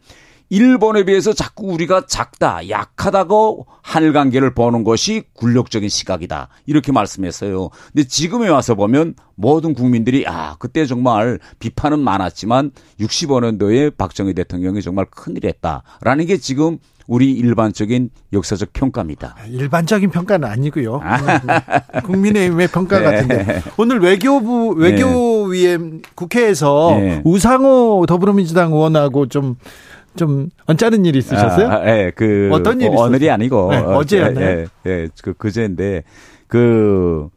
일본에 0.52 1.06
비해서 1.06 1.32
자꾸 1.32 1.68
우리가 1.68 2.08
작다, 2.08 2.68
약하다고 2.68 3.68
한일 3.82 4.12
관계를 4.12 4.54
보는 4.54 4.84
것이 4.84 5.24
굴욕적인 5.34 5.88
시각이다. 5.88 6.50
이렇게 6.66 6.92
말씀했어요. 6.92 7.70
근데 7.94 8.06
지금에 8.06 8.50
와서 8.50 8.76
보면 8.76 9.14
모든 9.36 9.74
국민들이 9.74 10.26
아, 10.28 10.58
그때 10.60 10.86
정말 10.86 11.40
비판은 11.60 12.00
많았지만 12.00 12.72
65년도에 13.00 13.96
박정희 13.96 14.34
대통령이 14.34 14.82
정말 14.82 15.06
큰일 15.10 15.46
했다라는 15.46 16.26
게 16.26 16.36
지금 16.36 16.80
우리 17.08 17.32
일반적인 17.32 18.10
역사적 18.34 18.74
평가입니다. 18.74 19.36
일반적인 19.48 20.12
평가는 20.12 20.46
아니고요. 20.48 21.00
아. 21.02 22.02
국민의힘의 22.02 22.68
평가 22.68 23.00
네. 23.00 23.06
같은데 23.06 23.64
오늘 23.78 24.00
외교부 24.00 24.70
외교위에 24.72 25.78
네. 25.78 26.00
국회에서 26.14 26.98
네. 27.00 27.22
우상호 27.24 28.06
더불어민주당 28.06 28.74
의원하고 28.74 29.28
좀 29.28 29.56
좀 30.16 30.50
언짢은 30.66 31.06
일이 31.06 31.20
있으셨어요? 31.20 31.70
아, 31.70 31.88
예, 31.88 32.12
그 32.16 32.50
어떤 32.52 32.82
일이 32.82 32.90
뭐 32.90 33.06
오늘이 33.06 33.30
아니고 33.30 33.72
네, 33.72 33.78
어제였나요? 33.78 34.46
예, 34.46 34.66
예, 34.86 34.92
예, 34.92 35.08
그 35.22 35.34
그제인데 35.34 36.04
그 36.48 37.30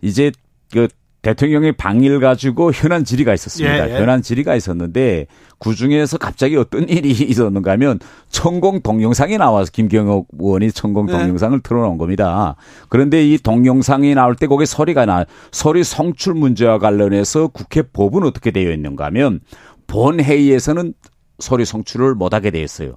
이제 0.00 0.32
그 0.72 0.88
대통령의 1.22 1.72
방일 1.72 2.18
가지고 2.18 2.72
현안 2.72 3.04
질의가 3.04 3.32
있었습니다. 3.34 3.88
예, 3.88 3.94
예. 3.94 4.00
현안 4.00 4.22
질의가 4.22 4.56
있었는데 4.56 5.26
그 5.60 5.74
중에서 5.74 6.18
갑자기 6.18 6.56
어떤 6.56 6.88
일이 6.88 7.10
있었는가 7.22 7.70
하면 7.72 8.00
천공 8.28 8.80
동영상이 8.80 9.38
나와서 9.38 9.70
김경옥 9.72 10.28
의원이 10.38 10.72
천공 10.72 11.08
예. 11.08 11.12
동영상을 11.12 11.60
틀어놓은 11.60 11.96
겁니다. 11.96 12.56
그런데 12.88 13.24
이 13.24 13.38
동영상이 13.38 14.16
나올 14.16 14.34
때 14.34 14.48
거기에 14.48 14.66
소리가 14.66 15.06
나, 15.06 15.24
소리 15.52 15.84
성출 15.84 16.34
문제와 16.34 16.78
관련해서 16.78 17.48
국회 17.48 17.82
법은 17.82 18.24
어떻게 18.24 18.50
되어 18.50 18.72
있는가 18.72 19.04
하면 19.06 19.40
본회의에서는 19.86 20.94
소리 21.42 21.64
성취를 21.66 22.14
못하게 22.14 22.50
돼 22.50 22.62
있어요. 22.62 22.96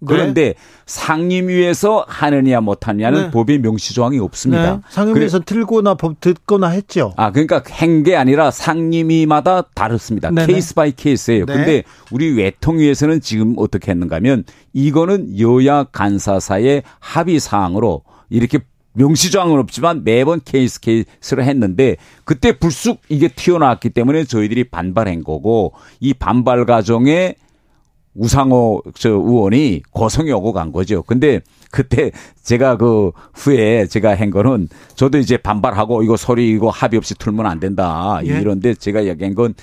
네. 0.00 0.06
그런데 0.06 0.42
네. 0.42 0.54
상임위에서 0.86 2.04
하느냐 2.08 2.60
못하느냐는 2.60 3.22
네. 3.22 3.30
법의 3.30 3.60
명시 3.60 3.94
조항이 3.94 4.18
없습니다. 4.18 4.76
네. 4.76 4.80
상임위에서 4.90 5.38
그래. 5.38 5.44
틀거나 5.46 5.94
법 5.94 6.20
듣거나 6.20 6.68
했죠. 6.68 7.14
아 7.16 7.30
그러니까 7.30 7.62
한 7.70 8.02
게 8.02 8.16
아니라 8.16 8.50
상임위마다 8.50 9.62
다릅니다. 9.74 10.30
네네. 10.30 10.46
case 10.46 10.74
by 10.74 10.92
case예요. 10.92 11.46
네. 11.46 11.54
근데 11.54 11.82
우리 12.10 12.36
외통위에서는 12.36 13.20
지금 13.22 13.54
어떻게 13.56 13.92
했는가면 13.92 14.44
이거는 14.74 15.38
여야 15.38 15.84
간사 15.84 16.33
사이의 16.33 16.82
합의 16.98 17.40
사항으로 17.40 18.02
이렇게 18.28 18.58
명시 18.92 19.30
조항은 19.30 19.58
없지만 19.58 20.04
매번 20.04 20.40
case 20.44 20.80
case를 20.80 21.44
했는데 21.44 21.96
그때 22.24 22.58
불쑥 22.58 23.00
이게 23.08 23.28
튀어나왔기 23.28 23.90
때문에 23.90 24.24
저희들이 24.24 24.64
반발한 24.64 25.24
거고 25.24 25.72
이 26.00 26.12
반발 26.14 26.66
과정에 26.66 27.36
우상호 28.14 28.82
저 28.94 29.10
의원이 29.10 29.82
고성이 29.90 30.32
오고 30.32 30.52
간 30.52 30.72
거죠. 30.72 31.02
근데 31.02 31.40
그때 31.70 32.10
제가 32.42 32.76
그 32.76 33.10
후에 33.34 33.86
제가 33.86 34.16
한 34.16 34.30
거는 34.30 34.68
저도 34.94 35.18
이제 35.18 35.36
반발하고 35.36 36.02
이거 36.02 36.16
소리 36.16 36.50
이거 36.50 36.68
합의 36.68 36.98
없이 36.98 37.14
틀면 37.14 37.46
안 37.46 37.60
된다. 37.60 38.20
예? 38.24 38.40
이런데 38.40 38.74
제가 38.74 39.06
얘기한 39.06 39.34
건 39.34 39.54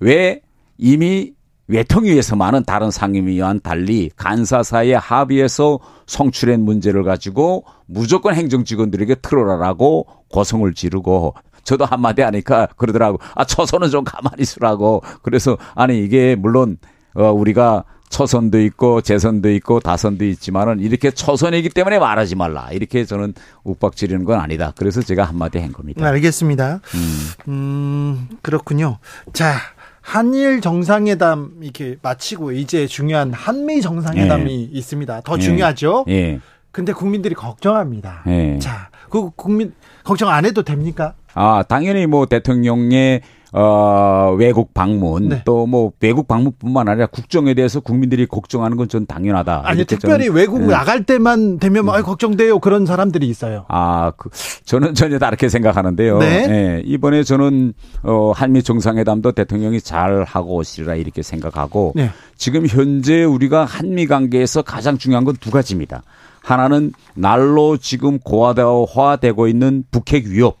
왜 0.00 0.40
이미 0.76 1.32
외통위에서만은 1.66 2.64
다른 2.64 2.90
상임위와는 2.90 3.60
달리 3.62 4.10
간사사의 4.16 4.92
합의에서 4.92 5.78
성출한 6.06 6.62
문제를 6.62 7.04
가지고 7.04 7.64
무조건 7.86 8.34
행정직원들에게 8.34 9.16
틀어라라고 9.16 10.06
고성을 10.30 10.72
지르고 10.72 11.34
저도 11.64 11.84
한마디 11.84 12.22
하니까 12.22 12.68
그러더라고. 12.76 13.18
아, 13.34 13.44
초선은 13.44 13.90
좀 13.90 14.04
가만히 14.04 14.40
있으라고. 14.40 15.02
그래서 15.22 15.58
아니 15.74 16.02
이게 16.02 16.34
물론 16.36 16.78
어, 17.14 17.32
우리가 17.32 17.84
초선도 18.10 18.60
있고 18.60 19.00
재선도 19.00 19.50
있고 19.52 19.80
다선도 19.80 20.24
있지만은 20.24 20.80
이렇게 20.80 21.10
초선이기 21.10 21.68
때문에 21.70 21.98
말하지 21.98 22.36
말라. 22.36 22.68
이렇게 22.72 23.04
저는 23.04 23.34
욱박지르는 23.64 24.24
건 24.24 24.40
아니다. 24.40 24.72
그래서 24.76 25.02
제가 25.02 25.24
한마디 25.24 25.58
한 25.58 25.72
겁니다. 25.72 26.06
알겠습니다. 26.06 26.80
음, 26.94 27.28
음 27.48 28.28
그렇군요. 28.42 28.98
자, 29.32 29.56
한일 30.00 30.62
정상회담 30.62 31.58
이렇게 31.60 31.96
마치고 32.00 32.52
이제 32.52 32.86
중요한 32.86 33.32
한미 33.32 33.82
정상회담이 33.82 34.70
예. 34.72 34.78
있습니다. 34.78 35.20
더 35.20 35.36
예. 35.36 35.40
중요하죠? 35.40 36.06
예. 36.08 36.40
근데 36.70 36.92
국민들이 36.92 37.34
걱정합니다. 37.34 38.22
예. 38.28 38.58
자, 38.58 38.88
그 39.10 39.30
국민 39.36 39.74
걱정 40.04 40.30
안 40.30 40.46
해도 40.46 40.62
됩니까? 40.62 41.14
아, 41.34 41.62
당연히 41.68 42.06
뭐 42.06 42.26
대통령의 42.26 43.20
어, 43.52 44.34
외국 44.38 44.74
방문 44.74 45.28
네. 45.28 45.42
또뭐 45.44 45.92
외국 46.00 46.28
방문뿐만 46.28 46.88
아니라 46.88 47.06
국정에 47.06 47.54
대해서 47.54 47.80
국민들이 47.80 48.26
걱정하는 48.26 48.76
건 48.76 48.88
전 48.88 49.04
당연하다. 49.06 49.62
아니 49.64 49.84
특별히 49.84 50.24
저는, 50.26 50.36
외국 50.36 50.60
네. 50.60 50.68
나갈 50.68 51.04
때만 51.04 51.58
되면 51.58 51.84
뭐, 51.84 51.94
아, 51.94 52.02
걱정돼요 52.02 52.58
그런 52.58 52.86
사람들이 52.86 53.28
있어요. 53.28 53.66
아, 53.68 54.12
그, 54.16 54.30
저는 54.64 54.94
전혀 54.94 55.18
다르게 55.18 55.48
생각하는데요. 55.50 56.18
네. 56.18 56.46
네. 56.46 56.82
이번에 56.86 57.22
저는 57.22 57.74
어, 58.02 58.32
한미 58.34 58.62
정상회담도 58.62 59.32
대통령이 59.32 59.80
잘 59.82 60.24
하고 60.24 60.56
오시리라 60.56 60.94
이렇게 60.94 61.22
생각하고 61.22 61.92
네. 61.96 62.10
지금 62.36 62.66
현재 62.66 63.24
우리가 63.24 63.64
한미 63.66 64.06
관계에서 64.06 64.62
가장 64.62 64.96
중요한 64.96 65.24
건 65.24 65.34
두 65.38 65.50
가지입니다. 65.50 66.02
하나는 66.42 66.92
날로 67.14 67.76
지금 67.76 68.18
고화되고 68.18 69.48
있는 69.48 69.84
북핵 69.90 70.24
위협에 70.26 70.52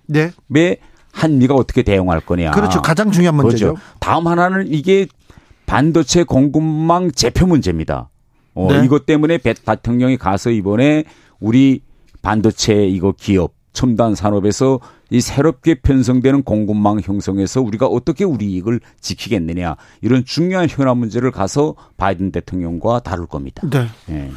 네. 0.48 0.76
한미가 1.18 1.54
어떻게 1.54 1.82
대응할 1.82 2.20
거냐. 2.20 2.52
그렇죠. 2.52 2.80
가장 2.80 3.10
중요한 3.10 3.34
문제죠. 3.34 3.74
그렇죠. 3.74 3.82
다음 3.98 4.28
하나는 4.28 4.66
이게 4.68 5.06
반도체 5.66 6.22
공급망 6.22 7.10
재표 7.10 7.46
문제입니다. 7.46 8.08
어, 8.54 8.68
네. 8.70 8.84
이것 8.84 9.04
때문에 9.04 9.38
배 9.38 9.52
대통령이 9.52 10.16
가서 10.16 10.50
이번에 10.50 11.04
우리 11.40 11.82
반도체 12.22 12.86
이거 12.86 13.12
기업 13.16 13.54
첨단 13.72 14.14
산업에서 14.14 14.80
이 15.10 15.20
새롭게 15.20 15.76
편성되는 15.76 16.42
공급망 16.42 17.00
형성에서 17.00 17.62
우리가 17.62 17.86
어떻게 17.86 18.24
우리 18.24 18.52
이익을 18.52 18.80
지키겠느냐 19.00 19.76
이런 20.00 20.24
중요한 20.24 20.68
현안 20.68 20.98
문제를 20.98 21.30
가서 21.30 21.74
바이든 21.96 22.32
대통령과 22.32 23.00
다룰 23.00 23.26
겁니다. 23.26 23.62
네. 23.68 23.86
네. 24.06 24.30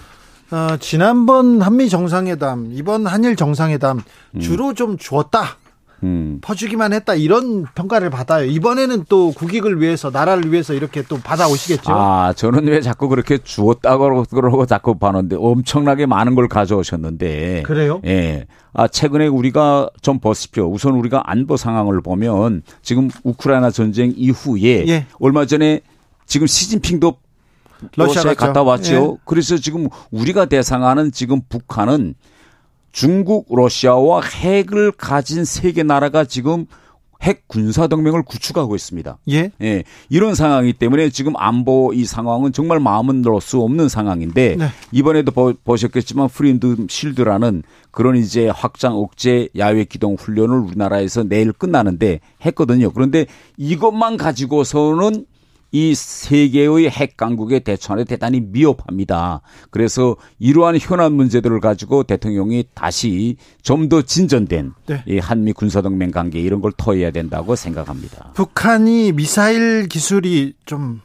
어, 0.51 0.77
지난번 0.77 1.61
한미 1.61 1.89
정상회담, 1.89 2.71
이번 2.73 3.07
한일 3.07 3.35
정상회담 3.35 4.01
음. 4.35 4.39
주로 4.39 4.69
음. 4.69 4.75
좀 4.75 4.97
주었다. 4.97 5.60
음. 6.03 6.39
퍼주기만 6.41 6.93
했다 6.93 7.13
이런 7.15 7.65
평가를 7.75 8.09
받아요. 8.09 8.45
이번에는 8.45 9.05
또 9.07 9.31
국익을 9.31 9.81
위해서 9.81 10.09
나라를 10.09 10.51
위해서 10.51 10.73
이렇게 10.73 11.03
또 11.03 11.17
받아오시겠죠. 11.17 11.91
아 11.91 12.33
저는 12.35 12.67
왜 12.67 12.81
자꾸 12.81 13.07
그렇게 13.07 13.37
주었다고 13.37 14.25
그러고 14.31 14.65
자꾸 14.65 14.97
봐는데 14.97 15.35
엄청나게 15.39 16.05
많은 16.05 16.35
걸 16.35 16.47
가져오셨는데. 16.47 17.63
그래요? 17.63 18.01
예. 18.05 18.45
아 18.73 18.87
최근에 18.87 19.27
우리가 19.27 19.89
좀 20.01 20.19
보십시오. 20.19 20.71
우선 20.71 20.93
우리가 20.93 21.23
안보 21.25 21.57
상황을 21.57 22.01
보면 22.01 22.63
지금 22.81 23.09
우크라이나 23.23 23.69
전쟁 23.69 24.13
이후에 24.15 24.87
예. 24.87 25.05
얼마 25.19 25.45
전에 25.45 25.81
지금 26.25 26.47
시진핑도 26.47 27.17
러시아에 27.95 28.35
갔다 28.35 28.63
왔죠. 28.63 28.93
예. 28.93 29.21
그래서 29.25 29.57
지금 29.57 29.87
우리가 30.11 30.45
대상하는 30.45 31.11
지금 31.11 31.41
북한은 31.49 32.15
중국, 32.91 33.47
러시아와 33.49 34.21
핵을 34.21 34.91
가진 34.91 35.45
세계 35.45 35.83
나라가 35.83 36.25
지금 36.25 36.65
핵 37.21 37.47
군사 37.47 37.87
동맹을 37.87 38.23
구축하고 38.23 38.75
있습니다. 38.75 39.19
예. 39.29 39.51
예. 39.61 39.83
이런 40.09 40.33
상황이기 40.33 40.73
때문에 40.73 41.09
지금 41.09 41.33
안보 41.37 41.93
이 41.93 42.03
상황은 42.03 42.51
정말 42.51 42.79
마음은 42.79 43.21
넣을 43.21 43.41
수 43.41 43.61
없는 43.61 43.89
상황인데 43.89 44.55
네. 44.57 44.67
이번에도 44.91 45.31
보, 45.31 45.53
보셨겠지만 45.63 46.29
프린드 46.29 46.87
실드라는 46.89 47.63
그런 47.91 48.17
이제 48.17 48.49
확장 48.49 48.95
억제 48.95 49.49
야외 49.55 49.83
기동 49.83 50.15
훈련을 50.15 50.57
우리나라에서 50.57 51.23
내일 51.23 51.51
끝나는데 51.51 52.21
했거든요. 52.45 52.91
그런데 52.91 53.27
이것만 53.57 54.17
가지고서는 54.17 55.25
이 55.71 55.93
세계의 55.95 56.89
핵 56.89 57.17
강국의 57.17 57.61
대처하는 57.61 58.05
대단히 58.05 58.41
미흡합니다. 58.41 59.41
그래서 59.69 60.15
이러한 60.39 60.77
현안 60.79 61.13
문제들을 61.13 61.59
가지고 61.59 62.03
대통령이 62.03 62.65
다시 62.73 63.37
좀 63.61 63.91
더 63.91 64.01
진전된 64.01 64.73
네. 64.85 65.03
이 65.05 65.17
한미 65.19 65.51
군사동맹 65.53 66.11
관계 66.11 66.39
이런 66.39 66.61
걸 66.61 66.71
터해야 66.77 67.11
된다고 67.11 67.55
생각합니다. 67.55 68.31
북한이 68.35 69.11
미사일 69.11 69.87
기술이 69.89 70.53
좀 70.65 71.01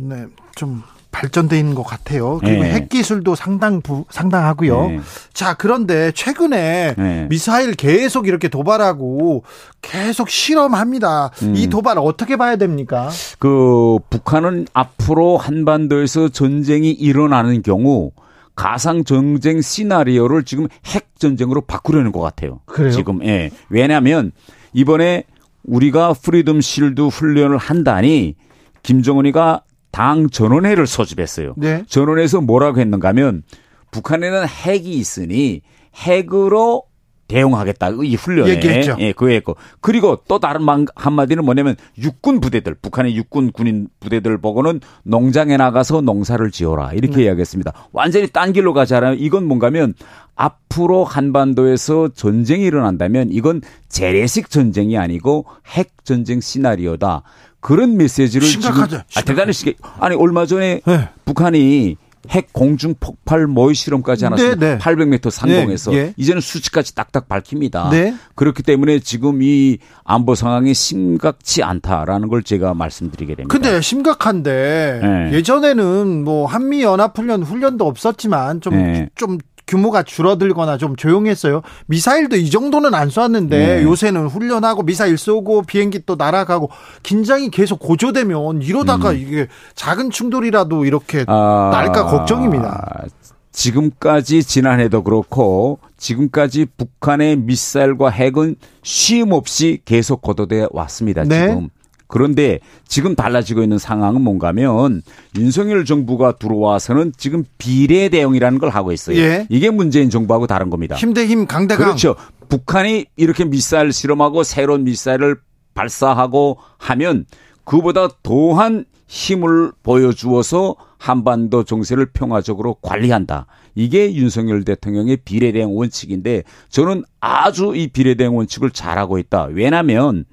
네, 0.00 0.26
좀 0.54 0.82
발전돼 1.14 1.56
있는 1.56 1.76
것 1.76 1.84
같아요. 1.84 2.38
그리고 2.38 2.64
네. 2.64 2.72
핵 2.72 2.88
기술도 2.88 3.36
상당 3.36 3.80
부, 3.80 4.04
상당하고요. 4.10 4.88
네. 4.88 5.00
자, 5.32 5.54
그런데 5.54 6.10
최근에 6.10 6.94
네. 6.98 7.26
미사일 7.30 7.74
계속 7.74 8.26
이렇게 8.26 8.48
도발하고 8.48 9.44
계속 9.80 10.28
실험합니다. 10.28 11.30
음. 11.42 11.54
이 11.56 11.68
도발 11.68 11.98
어떻게 11.98 12.36
봐야 12.36 12.56
됩니까? 12.56 13.10
그 13.38 13.98
북한은 14.10 14.66
앞으로 14.72 15.36
한반도에서 15.36 16.30
전쟁이 16.30 16.90
일어나는 16.90 17.62
경우 17.62 18.10
가상 18.56 19.04
전쟁 19.04 19.60
시나리오를 19.60 20.44
지금 20.44 20.66
핵 20.84 21.18
전쟁으로 21.20 21.60
바꾸려는 21.60 22.10
것 22.10 22.20
같아요. 22.20 22.60
그래요? 22.66 22.90
지금 22.90 23.24
예. 23.24 23.50
왜냐하면 23.68 24.32
이번에 24.72 25.24
우리가 25.62 26.12
Freedom 26.12 26.60
Shield 26.60 27.06
훈련을 27.06 27.56
한다니 27.56 28.34
김정은이가 28.82 29.62
당 29.94 30.28
전원회의를 30.28 30.88
소집했어요. 30.88 31.54
네. 31.56 31.84
전원회의에서 31.86 32.40
뭐라고 32.40 32.80
했는가 32.80 33.08
하면 33.08 33.44
북한에는 33.92 34.44
핵이 34.46 34.90
있으니 34.90 35.62
핵으로 35.94 36.82
대응하겠다. 37.28 37.90
이 38.02 38.16
훈련에. 38.16 38.50
얘기했죠. 38.50 38.96
예, 38.98 39.12
그 39.12 39.30
했고. 39.30 39.56
그리고 39.80 40.20
또 40.28 40.40
다른 40.40 40.66
한마디는 40.94 41.44
뭐냐면 41.44 41.76
육군 41.96 42.40
부대들, 42.40 42.74
북한의 42.74 43.16
육군 43.16 43.52
군인 43.52 43.88
부대들 44.00 44.38
보고는 44.38 44.80
농장에 45.04 45.56
나가서 45.56 46.02
농사를 46.02 46.50
지어라. 46.50 46.92
이렇게 46.92 47.16
네. 47.16 47.22
이야기했습니다. 47.24 47.72
완전히 47.92 48.26
딴 48.26 48.52
길로 48.52 48.74
가잖아요. 48.74 49.14
이건 49.14 49.46
뭔가면 49.46 49.94
앞으로 50.34 51.04
한반도에서 51.04 52.08
전쟁이 52.08 52.64
일어난다면 52.64 53.30
이건 53.30 53.62
재래식 53.88 54.50
전쟁이 54.50 54.98
아니고 54.98 55.46
핵 55.68 56.04
전쟁 56.04 56.40
시나리오다. 56.40 57.22
그런 57.64 57.96
메시지를 57.96 58.46
심각하죠. 58.46 59.02
지금 59.08 59.20
아, 59.20 59.22
대단히 59.22 59.54
시게 59.54 59.72
아니 59.98 60.14
얼마 60.14 60.44
전에 60.44 60.82
네. 60.84 61.08
북한이 61.24 61.96
핵 62.28 62.52
공중 62.52 62.94
폭발 63.00 63.46
모의 63.46 63.74
실험까지 63.74 64.24
하나습니다 64.24 64.56
네, 64.58 64.76
네. 64.76 64.78
800m 64.78 65.30
상공에서 65.30 65.90
네, 65.90 65.96
예. 65.96 66.14
이제는 66.18 66.42
수치까지 66.42 66.94
딱딱 66.94 67.26
밝힙니다. 67.26 67.88
네. 67.88 68.14
그렇기 68.34 68.62
때문에 68.62 68.98
지금 68.98 69.40
이 69.42 69.78
안보 70.04 70.34
상황이 70.34 70.74
심각치 70.74 71.62
않다라는 71.62 72.28
걸 72.28 72.42
제가 72.42 72.74
말씀드리게 72.74 73.34
됩니다. 73.34 73.50
근데 73.50 73.80
심각한데 73.80 75.00
네. 75.02 75.36
예전에는 75.36 76.22
뭐 76.22 76.44
한미 76.44 76.82
연합 76.82 77.16
훈련 77.16 77.42
훈련도 77.42 77.86
없었지만 77.86 78.60
좀좀 78.60 79.38
규모가 79.66 80.02
줄어들거나 80.02 80.78
좀 80.78 80.96
조용했어요. 80.96 81.62
미사일도 81.86 82.36
이 82.36 82.50
정도는 82.50 82.94
안 82.94 83.10
쐈는데 83.10 83.76
네. 83.76 83.82
요새는 83.82 84.26
훈련하고 84.26 84.82
미사일 84.82 85.16
쏘고 85.16 85.62
비행기 85.62 86.06
또 86.06 86.16
날아가고 86.16 86.70
긴장이 87.02 87.50
계속 87.50 87.78
고조되면 87.78 88.62
이러다가 88.62 89.10
음. 89.10 89.16
이게 89.16 89.48
작은 89.74 90.10
충돌이라도 90.10 90.84
이렇게 90.84 91.24
아, 91.26 91.70
날까 91.72 92.06
걱정입니다. 92.06 93.04
지금까지 93.52 94.42
지난해도 94.42 95.04
그렇고 95.04 95.78
지금까지 95.96 96.66
북한의 96.76 97.36
미사일과 97.36 98.10
핵은 98.10 98.56
쉼 98.82 99.32
없이 99.32 99.80
계속 99.84 100.22
거둬대 100.22 100.66
왔습니다. 100.70 101.22
네. 101.22 101.48
지금. 101.48 101.68
그런데 102.14 102.60
지금 102.86 103.16
달라지고 103.16 103.64
있는 103.64 103.76
상황은 103.76 104.20
뭔가면 104.20 105.02
윤석열 105.36 105.84
정부가 105.84 106.36
들어와서는 106.36 107.12
지금 107.16 107.42
비례 107.58 108.08
대응이라는 108.08 108.60
걸 108.60 108.70
하고 108.70 108.92
있어요. 108.92 109.18
예. 109.18 109.48
이게 109.50 109.68
문재인 109.68 110.10
정부하고 110.10 110.46
다른 110.46 110.70
겁니다. 110.70 110.94
힘대힘 110.94 111.48
강대강. 111.48 111.84
그렇죠. 111.84 112.14
북한이 112.48 113.06
이렇게 113.16 113.44
미사일 113.44 113.92
실험하고 113.92 114.44
새로운 114.44 114.84
미사일을 114.84 115.38
발사하고 115.74 116.58
하면 116.78 117.26
그보다 117.64 118.06
더한 118.22 118.84
힘을 119.08 119.72
보여주어서 119.82 120.76
한반도 120.98 121.64
정세를 121.64 122.06
평화적으로 122.12 122.74
관리한다. 122.80 123.46
이게 123.74 124.14
윤석열 124.14 124.62
대통령의 124.62 125.16
비례대응 125.24 125.76
원칙인데 125.76 126.44
저는 126.68 127.02
아주 127.18 127.72
이 127.74 127.88
비례대응 127.88 128.36
원칙을 128.36 128.70
잘하고 128.70 129.18
있다. 129.18 129.48
왜냐하면 129.50 130.26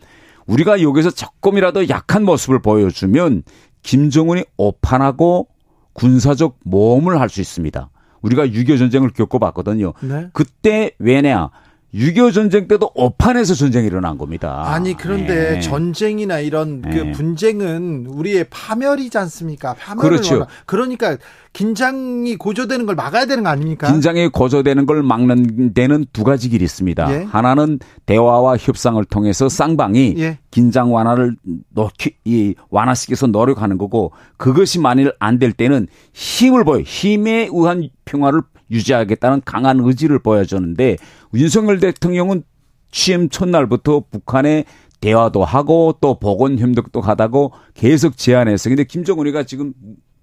우리가 0.51 0.81
여기서 0.81 1.11
조금이라도 1.11 1.87
약한 1.89 2.25
모습을 2.25 2.61
보여주면 2.61 3.43
김정은이 3.83 4.43
오판하고 4.57 5.47
군사적 5.93 6.57
모험을 6.63 7.19
할 7.19 7.29
수 7.29 7.39
있습니다. 7.41 7.89
우리가 8.21 8.45
6.25 8.47 8.77
전쟁을 8.77 9.09
겪어봤거든요. 9.11 9.93
네. 10.01 10.27
그때 10.33 10.91
왜냐? 10.99 11.49
6.25 11.93 12.33
전쟁 12.33 12.67
때도 12.69 12.91
오판에서 12.95 13.53
전쟁이 13.53 13.87
일어난 13.87 14.17
겁니다. 14.17 14.63
아니 14.65 14.95
그런데 14.95 15.53
네. 15.55 15.59
전쟁이나 15.59 16.39
이런 16.39 16.81
그 16.81 16.87
네. 16.89 17.11
분쟁은 17.11 18.05
우리의 18.07 18.45
파멸이지 18.49 19.17
않습니까? 19.17 19.73
파멸을 19.73 20.09
그렇죠. 20.09 20.33
원하. 20.35 20.47
그러니까 20.65 21.17
긴장이 21.51 22.37
고조되는 22.37 22.85
걸 22.85 22.95
막아야 22.95 23.25
되는 23.25 23.43
거 23.43 23.49
아닙니까? 23.49 23.91
긴장이 23.91 24.29
고조되는 24.29 24.85
걸 24.85 25.03
막는 25.03 25.73
데는 25.73 26.05
두 26.13 26.23
가지 26.23 26.47
길이 26.47 26.63
있습니다. 26.63 27.13
예. 27.13 27.23
하나는 27.25 27.79
대화와 28.05 28.55
협상을 28.55 29.03
통해서 29.05 29.49
쌍방이 29.49 30.15
예. 30.17 30.39
긴장 30.49 30.93
완화를 30.93 31.35
놓기, 31.73 32.15
이 32.23 32.55
완화시켜서 32.69 33.27
노력하는 33.27 33.77
거고 33.77 34.13
그것이 34.37 34.79
만일 34.79 35.11
안 35.19 35.39
될 35.41 35.51
때는 35.51 35.87
힘을 36.13 36.63
보여 36.63 36.81
힘에 36.81 37.49
의한 37.51 37.89
평화를 38.05 38.41
유지하겠다는 38.71 39.41
강한 39.45 39.79
의지를 39.79 40.19
보여주는데 40.19 40.97
윤석열 41.33 41.79
대통령은 41.79 42.43
취임 42.91 43.29
첫날부터 43.29 44.03
북한에 44.09 44.65
대화도 44.99 45.43
하고 45.43 45.97
또 45.99 46.19
보건 46.19 46.59
협력도 46.59 47.01
하다고 47.01 47.53
계속 47.73 48.17
제안했어요. 48.17 48.71
근데 48.71 48.83
김정은이가 48.83 49.43
지금 49.43 49.73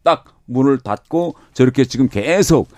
딱 0.03 0.25
문을 0.47 0.79
닫고 0.79 1.35
저렇게 1.53 1.85
지금 1.85 2.09
계속 2.09 2.69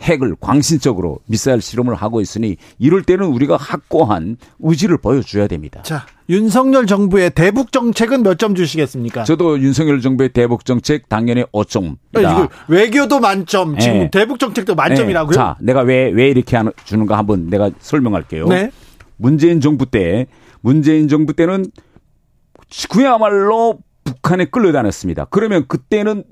핵을 0.00 0.36
광신적으로 0.40 1.18
미사일 1.26 1.60
실험을 1.60 1.94
하고 1.94 2.20
있으니 2.20 2.56
이럴 2.78 3.02
때는 3.02 3.26
우리가 3.26 3.56
확고한 3.56 4.36
의지를 4.60 4.98
보여줘야 4.98 5.46
됩니다. 5.46 5.82
자, 5.82 6.06
윤석열 6.28 6.86
정부의 6.86 7.30
대북 7.30 7.72
정책은 7.72 8.22
몇 8.22 8.38
점 8.38 8.54
주시겠습니까? 8.54 9.24
저도 9.24 9.60
윤석열 9.60 10.00
정부의 10.00 10.28
대북 10.30 10.64
정책 10.64 11.08
당연히 11.08 11.42
5점. 11.44 11.96
아, 12.24 12.48
외교도 12.68 13.18
만점, 13.20 13.78
지금 13.78 13.98
네. 13.98 14.10
대북 14.10 14.38
정책도 14.38 14.74
만점이라고요? 14.74 15.30
네. 15.30 15.34
자, 15.36 15.56
내가 15.60 15.80
왜 15.82 16.10
왜 16.10 16.28
이렇게 16.28 16.58
주는가 16.84 17.16
한번 17.18 17.48
내가 17.48 17.70
설명할게요. 17.80 18.46
네. 18.48 18.70
문재인 19.16 19.60
정부 19.60 19.86
때 19.86 20.26
문재인 20.60 21.08
정부 21.08 21.32
때는 21.32 21.66
그야말로 22.90 23.78
북한에 24.04 24.44
끌려다녔습니다. 24.46 25.26
그러면 25.30 25.64
그때는 25.68 26.24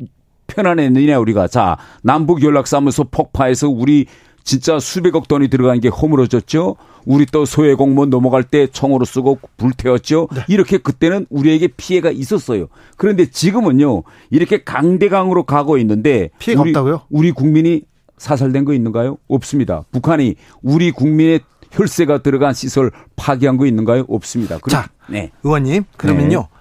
편안했느냐 0.46 1.18
우리가 1.18 1.48
자 1.48 1.76
남북 2.02 2.42
연락사무소 2.42 3.04
폭파해서 3.04 3.68
우리 3.68 4.06
진짜 4.44 4.78
수백억 4.78 5.26
돈이 5.26 5.48
들어간 5.48 5.80
게 5.80 5.88
허물어졌죠. 5.88 6.76
우리 7.04 7.26
또 7.26 7.44
소외 7.44 7.74
공무원 7.74 8.10
넘어갈 8.10 8.44
때 8.44 8.68
총으로 8.68 9.04
쓰고 9.04 9.38
불태웠죠. 9.56 10.28
네. 10.34 10.40
이렇게 10.48 10.78
그때는 10.78 11.26
우리에게 11.30 11.68
피해가 11.76 12.10
있었어요. 12.10 12.68
그런데 12.96 13.26
지금은요 13.26 14.04
이렇게 14.30 14.62
강대강으로 14.62 15.42
가고 15.44 15.78
있는데 15.78 16.30
피해가 16.38 16.62
우리, 16.62 16.70
없다고요? 16.70 17.02
우리 17.10 17.32
국민이 17.32 17.82
사살된 18.18 18.64
거 18.64 18.72
있는가요? 18.72 19.18
없습니다. 19.28 19.82
북한이 19.92 20.36
우리 20.62 20.90
국민의 20.90 21.40
혈세가 21.72 22.22
들어간 22.22 22.54
시설 22.54 22.90
파기한 23.16 23.56
거 23.56 23.66
있는가요? 23.66 24.04
없습니다. 24.08 24.58
그럼, 24.58 24.82
자, 24.82 24.88
네. 25.08 25.30
의원님, 25.42 25.84
그러면요. 25.96 26.38
네. 26.40 26.55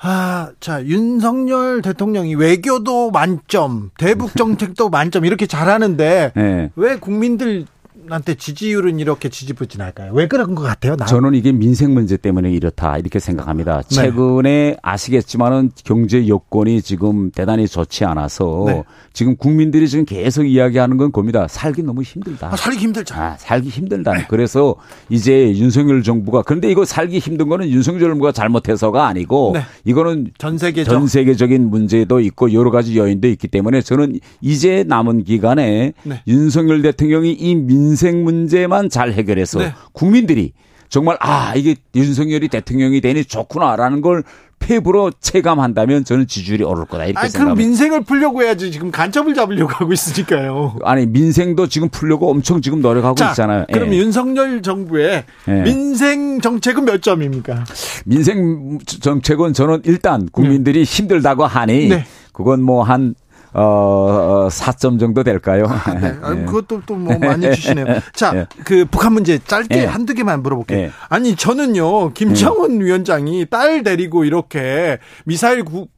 아, 0.00 0.50
자, 0.60 0.84
윤석열 0.84 1.80
대통령이 1.80 2.34
외교도 2.34 3.10
만점, 3.10 3.90
대북 3.96 4.36
정책도 4.36 4.90
만점 4.90 5.24
이렇게 5.24 5.46
잘하는데 5.46 6.32
네. 6.34 6.70
왜 6.76 6.96
국민들 6.96 7.64
한테 8.12 8.34
지지율은 8.34 8.98
이렇게 8.98 9.28
지지부진 9.28 9.80
할까요? 9.80 10.12
왜 10.14 10.26
그런 10.26 10.54
것 10.54 10.62
같아요? 10.62 10.96
나? 10.96 11.04
저는 11.04 11.34
이게 11.34 11.52
민생 11.52 11.94
문제 11.94 12.16
때문에 12.16 12.50
이렇다 12.50 12.98
이렇게 12.98 13.18
생각합니다. 13.18 13.82
네. 13.82 13.94
최근에 13.94 14.76
아시겠지만은 14.82 15.70
경제 15.84 16.28
여건이 16.28 16.82
지금 16.82 17.30
대단히 17.30 17.66
좋지 17.66 18.04
않아서 18.04 18.64
네. 18.66 18.82
지금 19.12 19.36
국민들이 19.36 19.88
지금 19.88 20.04
계속 20.04 20.44
이야기하는 20.44 20.96
건 20.96 21.10
겁니다. 21.10 21.46
살기 21.48 21.82
너무 21.82 22.02
힘들다. 22.02 22.52
아, 22.52 22.56
살기 22.56 22.78
힘들죠. 22.78 23.14
아, 23.14 23.36
살기 23.38 23.68
힘들다. 23.68 24.12
네. 24.12 24.26
그래서 24.28 24.76
이제 25.08 25.50
윤석열 25.56 26.02
정부가 26.02 26.42
그런데 26.42 26.70
이거 26.70 26.84
살기 26.84 27.18
힘든 27.18 27.48
거는 27.48 27.68
윤석열 27.68 28.10
정부가 28.10 28.32
잘못해서가 28.32 29.06
아니고 29.06 29.52
네. 29.54 29.62
이거는 29.84 30.32
전 30.38 30.58
세계적 30.58 30.92
전 30.92 31.06
세계적인 31.06 31.70
문제도 31.70 32.20
있고 32.20 32.52
여러 32.52 32.70
가지 32.70 32.96
요인도 32.96 33.28
있기 33.28 33.48
때문에 33.48 33.80
저는 33.80 34.20
이제 34.40 34.84
남은 34.86 35.24
기간에 35.24 35.92
네. 36.02 36.22
윤석열 36.26 36.82
대통령이 36.82 37.32
이 37.32 37.54
민생 37.54 37.95
민생 37.96 38.24
문제만 38.24 38.90
잘 38.90 39.12
해결해서 39.12 39.58
네. 39.58 39.74
국민들이 39.92 40.52
정말 40.90 41.16
아 41.20 41.54
이게 41.56 41.76
윤석열이 41.94 42.48
대통령이 42.48 43.00
되니 43.00 43.24
좋구나라는 43.24 44.02
걸 44.02 44.22
폐부로 44.58 45.10
체감한다면 45.20 46.04
저는 46.04 46.26
지지율이 46.26 46.62
오를 46.64 46.84
거다 46.84 47.04
이렇게 47.04 47.18
아니, 47.18 47.30
생각합니다. 47.30 47.54
그럼 47.54 47.58
민생을 47.58 48.04
풀려고 48.04 48.42
해야지 48.42 48.70
지금 48.70 48.90
간첩을 48.90 49.34
잡으려고 49.34 49.72
하고 49.72 49.92
있으니까요. 49.92 50.76
아니 50.84 51.06
민생도 51.06 51.68
지금 51.68 51.88
풀려고 51.88 52.30
엄청 52.30 52.60
지금 52.60 52.80
노력하고 52.80 53.14
자, 53.16 53.30
있잖아요. 53.30 53.64
그럼 53.72 53.92
예. 53.92 53.98
윤석열 53.98 54.62
정부의 54.62 55.24
예. 55.48 55.62
민생 55.62 56.40
정책은 56.40 56.84
몇 56.84 57.02
점입니까? 57.02 57.64
민생 58.04 58.78
정책은 59.00 59.54
저는 59.54 59.82
일단 59.84 60.28
국민들이 60.30 60.84
네. 60.84 60.84
힘들다고 60.84 61.46
하니 61.46 61.88
네. 61.88 62.04
그건 62.32 62.62
뭐 62.62 62.82
한 62.82 63.14
어, 63.52 64.48
4점 64.50 64.96
어, 64.96 64.98
정도 64.98 65.22
될까요? 65.22 65.66
아, 65.68 65.94
네. 65.94 66.16
아, 66.22 66.34
그것도 66.34 66.82
또 66.86 66.96
뭐 66.96 67.18
많이 67.18 67.54
주시네요. 67.54 67.86
자, 68.14 68.32
예. 68.34 68.46
그 68.64 68.84
북한 68.90 69.12
문제 69.12 69.38
짧게 69.38 69.82
예. 69.82 69.84
한두 69.84 70.14
개만 70.14 70.42
물어볼게요. 70.42 70.78
예. 70.78 70.90
아니, 71.08 71.36
저는요, 71.36 72.12
김정은 72.12 72.72
음. 72.72 72.80
위원장이 72.80 73.46
딸 73.46 73.82
데리고 73.82 74.24
이렇게 74.24 74.98
미사일 75.24 75.64
구, 75.64 75.88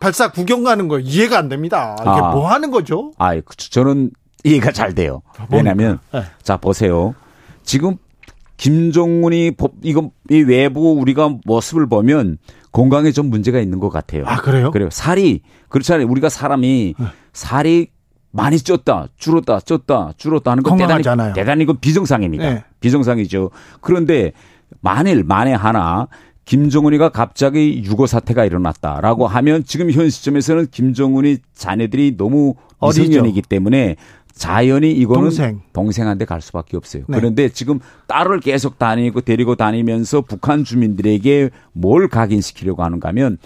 발사 0.00 0.30
구경 0.30 0.62
가는 0.64 0.88
거 0.88 0.98
이해가 0.98 1.38
안 1.38 1.48
됩니다. 1.48 1.96
이게 2.00 2.08
아. 2.10 2.30
뭐 2.30 2.48
하는 2.50 2.70
거죠? 2.70 3.12
아, 3.18 3.32
저는 3.56 4.10
이해가 4.44 4.72
잘 4.72 4.94
돼요. 4.94 5.22
왜냐면, 5.50 5.98
네. 6.12 6.22
자, 6.42 6.56
보세요. 6.56 7.14
지금 7.64 7.96
김종훈이 8.56 9.52
이거 9.82 10.10
이 10.30 10.40
외부 10.42 10.92
우리가 11.00 11.30
모습을 11.44 11.86
보면 11.88 12.38
건강에 12.72 13.12
좀 13.12 13.30
문제가 13.30 13.60
있는 13.60 13.80
것 13.80 13.88
같아요. 13.88 14.24
아 14.26 14.40
그래요? 14.40 14.70
그래요. 14.70 14.88
살이 14.90 15.40
그렇잖아요. 15.68 16.06
우리가 16.08 16.28
사람이 16.28 16.94
네. 16.98 17.06
살이 17.32 17.88
많이 18.30 18.56
쪘다, 18.56 19.08
줄었다, 19.16 19.58
쪘다, 19.58 20.16
줄었다 20.16 20.50
하는 20.50 20.62
건 20.62 20.78
대단히 20.78 21.08
않아요. 21.08 21.32
대단히 21.32 21.64
그 21.64 21.74
비정상입니다. 21.74 22.44
네. 22.44 22.64
비정상이죠. 22.80 23.50
그런데 23.80 24.32
만일 24.80 25.24
만에 25.24 25.54
하나 25.54 26.08
김정은이가 26.44 27.10
갑자기 27.10 27.82
유고 27.84 28.06
사태가 28.06 28.44
일어났다라고 28.44 29.26
하면 29.26 29.64
지금 29.64 29.90
현 29.90 30.08
시점에서는 30.08 30.68
김정은이 30.70 31.38
자녀들이 31.54 32.16
너무 32.16 32.54
어리년이기 32.78 33.42
때문에 33.42 33.96
자연히 34.38 34.92
이거는 34.92 35.22
동생. 35.22 35.60
동생한테 35.72 36.24
갈 36.24 36.40
수밖에 36.40 36.76
없어요. 36.76 37.02
네. 37.08 37.18
그런데 37.18 37.48
지금 37.48 37.80
딸을 38.06 38.40
계속 38.40 38.78
다니고 38.78 39.22
데리고 39.22 39.56
다니면서 39.56 40.22
북한 40.22 40.64
주민들에게 40.64 41.50
뭘 41.72 42.08
각인시키려고 42.08 42.84
하는가 42.84 43.08
하면 43.08 43.38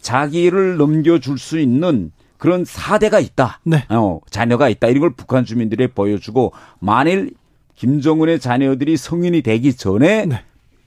자기를 0.00 0.76
넘겨줄 0.76 1.38
수 1.38 1.58
있는 1.58 2.12
그런 2.36 2.64
사대가 2.66 3.20
있다. 3.20 3.60
네. 3.64 3.86
어, 3.88 4.20
자녀가 4.28 4.68
있다. 4.68 4.88
이런 4.88 5.00
걸 5.00 5.14
북한 5.16 5.46
주민들에 5.46 5.86
보여주고 5.86 6.52
만일 6.78 7.32
김정은의 7.76 8.38
자녀들이 8.38 8.98
성인이 8.98 9.40
되기 9.40 9.72
전에 9.72 10.26
네. 10.26 10.42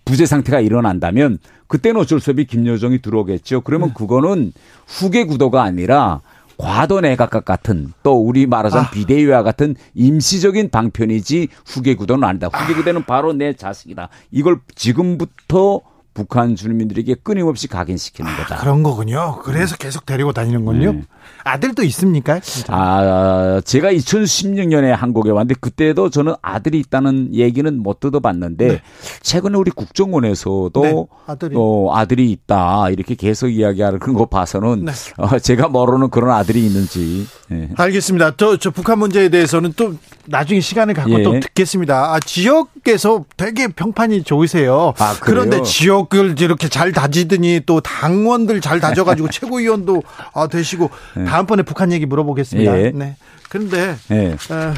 부재 0.06 0.26
상태가 0.26 0.62
일어난다면 0.62 1.40
그때는 1.66 2.00
어쩔 2.00 2.20
수 2.20 2.32
없이 2.32 2.46
김여정이 2.46 3.02
들어오겠죠. 3.02 3.62
그러면 3.62 3.90
네. 3.90 3.94
그거는 3.98 4.54
후계 4.86 5.26
구도가 5.26 5.64
아니라 5.64 6.22
과도 6.58 7.02
내각각 7.02 7.46
같은 7.46 7.94
또 8.04 8.20
우리 8.20 8.48
말하자면 8.48 8.86
아. 8.86 8.90
비대위와 8.92 9.44
같은 9.44 9.76
임시적인 9.94 10.70
방편이지 10.70 11.50
후계 11.66 11.96
구도는 11.96 12.28
아니다. 12.28 12.48
후계 12.48 12.74
구도는 12.74 13.06
바로 13.06 13.34
내 13.34 13.54
자식이다. 13.54 14.10
이걸 14.32 14.60
지금부터 14.76 15.82
북한 16.18 16.56
주민들에게 16.56 17.14
끊임없이 17.22 17.68
각인시키는 17.68 18.38
거다. 18.38 18.56
아, 18.56 18.58
그런 18.58 18.82
거군요. 18.82 19.40
그래서 19.44 19.76
계속 19.78 20.04
데리고 20.04 20.34
다니는군요. 20.34 20.94
네. 20.94 21.02
아들도 21.44 21.84
있습니까? 21.84 22.40
진짜? 22.40 22.74
아, 22.74 23.62
제가 23.64 23.92
2016년에 23.92 24.88
한국에 24.88 25.30
왔는데 25.30 25.60
그때도 25.62 26.10
저는 26.10 26.34
아들이 26.42 26.80
있다는 26.80 27.36
얘기는 27.36 27.72
못 27.78 28.00
들어봤는데 28.00 28.68
네. 28.68 28.82
최근에 29.22 29.60
우리 29.60 29.70
국정원에서도 29.70 30.82
네. 30.82 31.06
아들이. 31.28 31.56
어, 31.56 31.96
아들이 31.96 32.32
있다 32.32 32.90
이렇게 32.90 33.14
계속 33.14 33.50
이야기하는 33.50 34.00
그런 34.00 34.16
거 34.16 34.26
봐서는 34.26 34.86
네. 34.86 34.92
어, 35.18 35.38
제가 35.38 35.68
모르는 35.68 36.10
그런 36.10 36.32
아들이 36.32 36.66
있는지. 36.66 37.28
네. 37.50 37.70
알겠습니다. 37.78 38.38
저, 38.38 38.58
저 38.58 38.72
북한 38.72 38.98
문제에 38.98 39.30
대해서는 39.30 39.74
또 39.78 39.94
나중에 40.26 40.62
시간을 40.62 40.96
갖고 40.96 41.20
예. 41.20 41.24
또 41.24 41.40
듣겠습니다. 41.40 42.14
아, 42.14 42.20
지역에서 42.20 43.24
되게 43.38 43.68
평판이 43.68 44.24
좋으세요. 44.24 44.94
아, 44.98 45.16
그런데 45.22 45.62
지역 45.62 46.07
을 46.16 46.40
이렇게 46.40 46.70
잘 46.70 46.92
다지더니 46.92 47.62
또 47.66 47.82
당원들 47.82 48.62
잘 48.62 48.80
다져가지고 48.80 49.30
최고위원도 49.32 50.04
아, 50.34 50.48
되시고 50.48 50.90
네. 51.16 51.26
다음번에 51.26 51.64
북한 51.64 51.92
얘기 51.92 52.06
물어보겠습니다. 52.06 52.82
예. 52.82 52.92
네. 52.94 53.16
그런데 53.50 53.96
예. 54.12 54.38
어, 54.54 54.74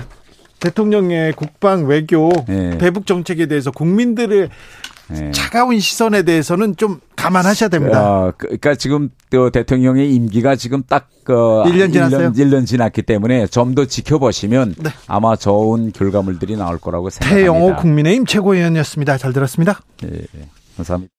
대통령의 0.60 1.34
국방 1.34 1.86
외교 1.86 2.32
예. 2.50 2.78
대북 2.78 3.06
정책에 3.06 3.46
대해서 3.46 3.72
국민들의 3.72 4.50
예. 5.12 5.32
차가운 5.32 5.80
시선에 5.80 6.24
대해서는 6.24 6.76
좀 6.76 7.00
감안하셔야 7.16 7.70
됩니다. 7.70 8.02
어, 8.02 8.34
그러니까 8.38 8.76
지금 8.76 9.10
또 9.32 9.50
대통령의 9.50 10.14
임기가 10.14 10.56
지금 10.56 10.84
딱 10.88 11.10
그, 11.24 11.34
1년 11.34 11.92
지났어요. 11.92 12.32
1년, 12.32 12.36
1년 12.36 12.66
지났기 12.66 13.02
때문에 13.04 13.48
좀 13.48 13.74
더 13.76 13.86
지켜보시면 13.86 14.76
네. 14.80 14.90
아마 15.08 15.36
좋은 15.36 15.92
결과물들이 15.92 16.56
나올 16.58 16.78
거라고 16.80 17.10
생각합니다. 17.10 17.52
태영호 17.52 17.76
국민의힘 17.78 18.26
최고위원이었습니다. 18.26 19.18
잘 19.18 19.34
들었습니다. 19.34 19.80
네, 20.02 20.10
감사합니다. 20.76 21.19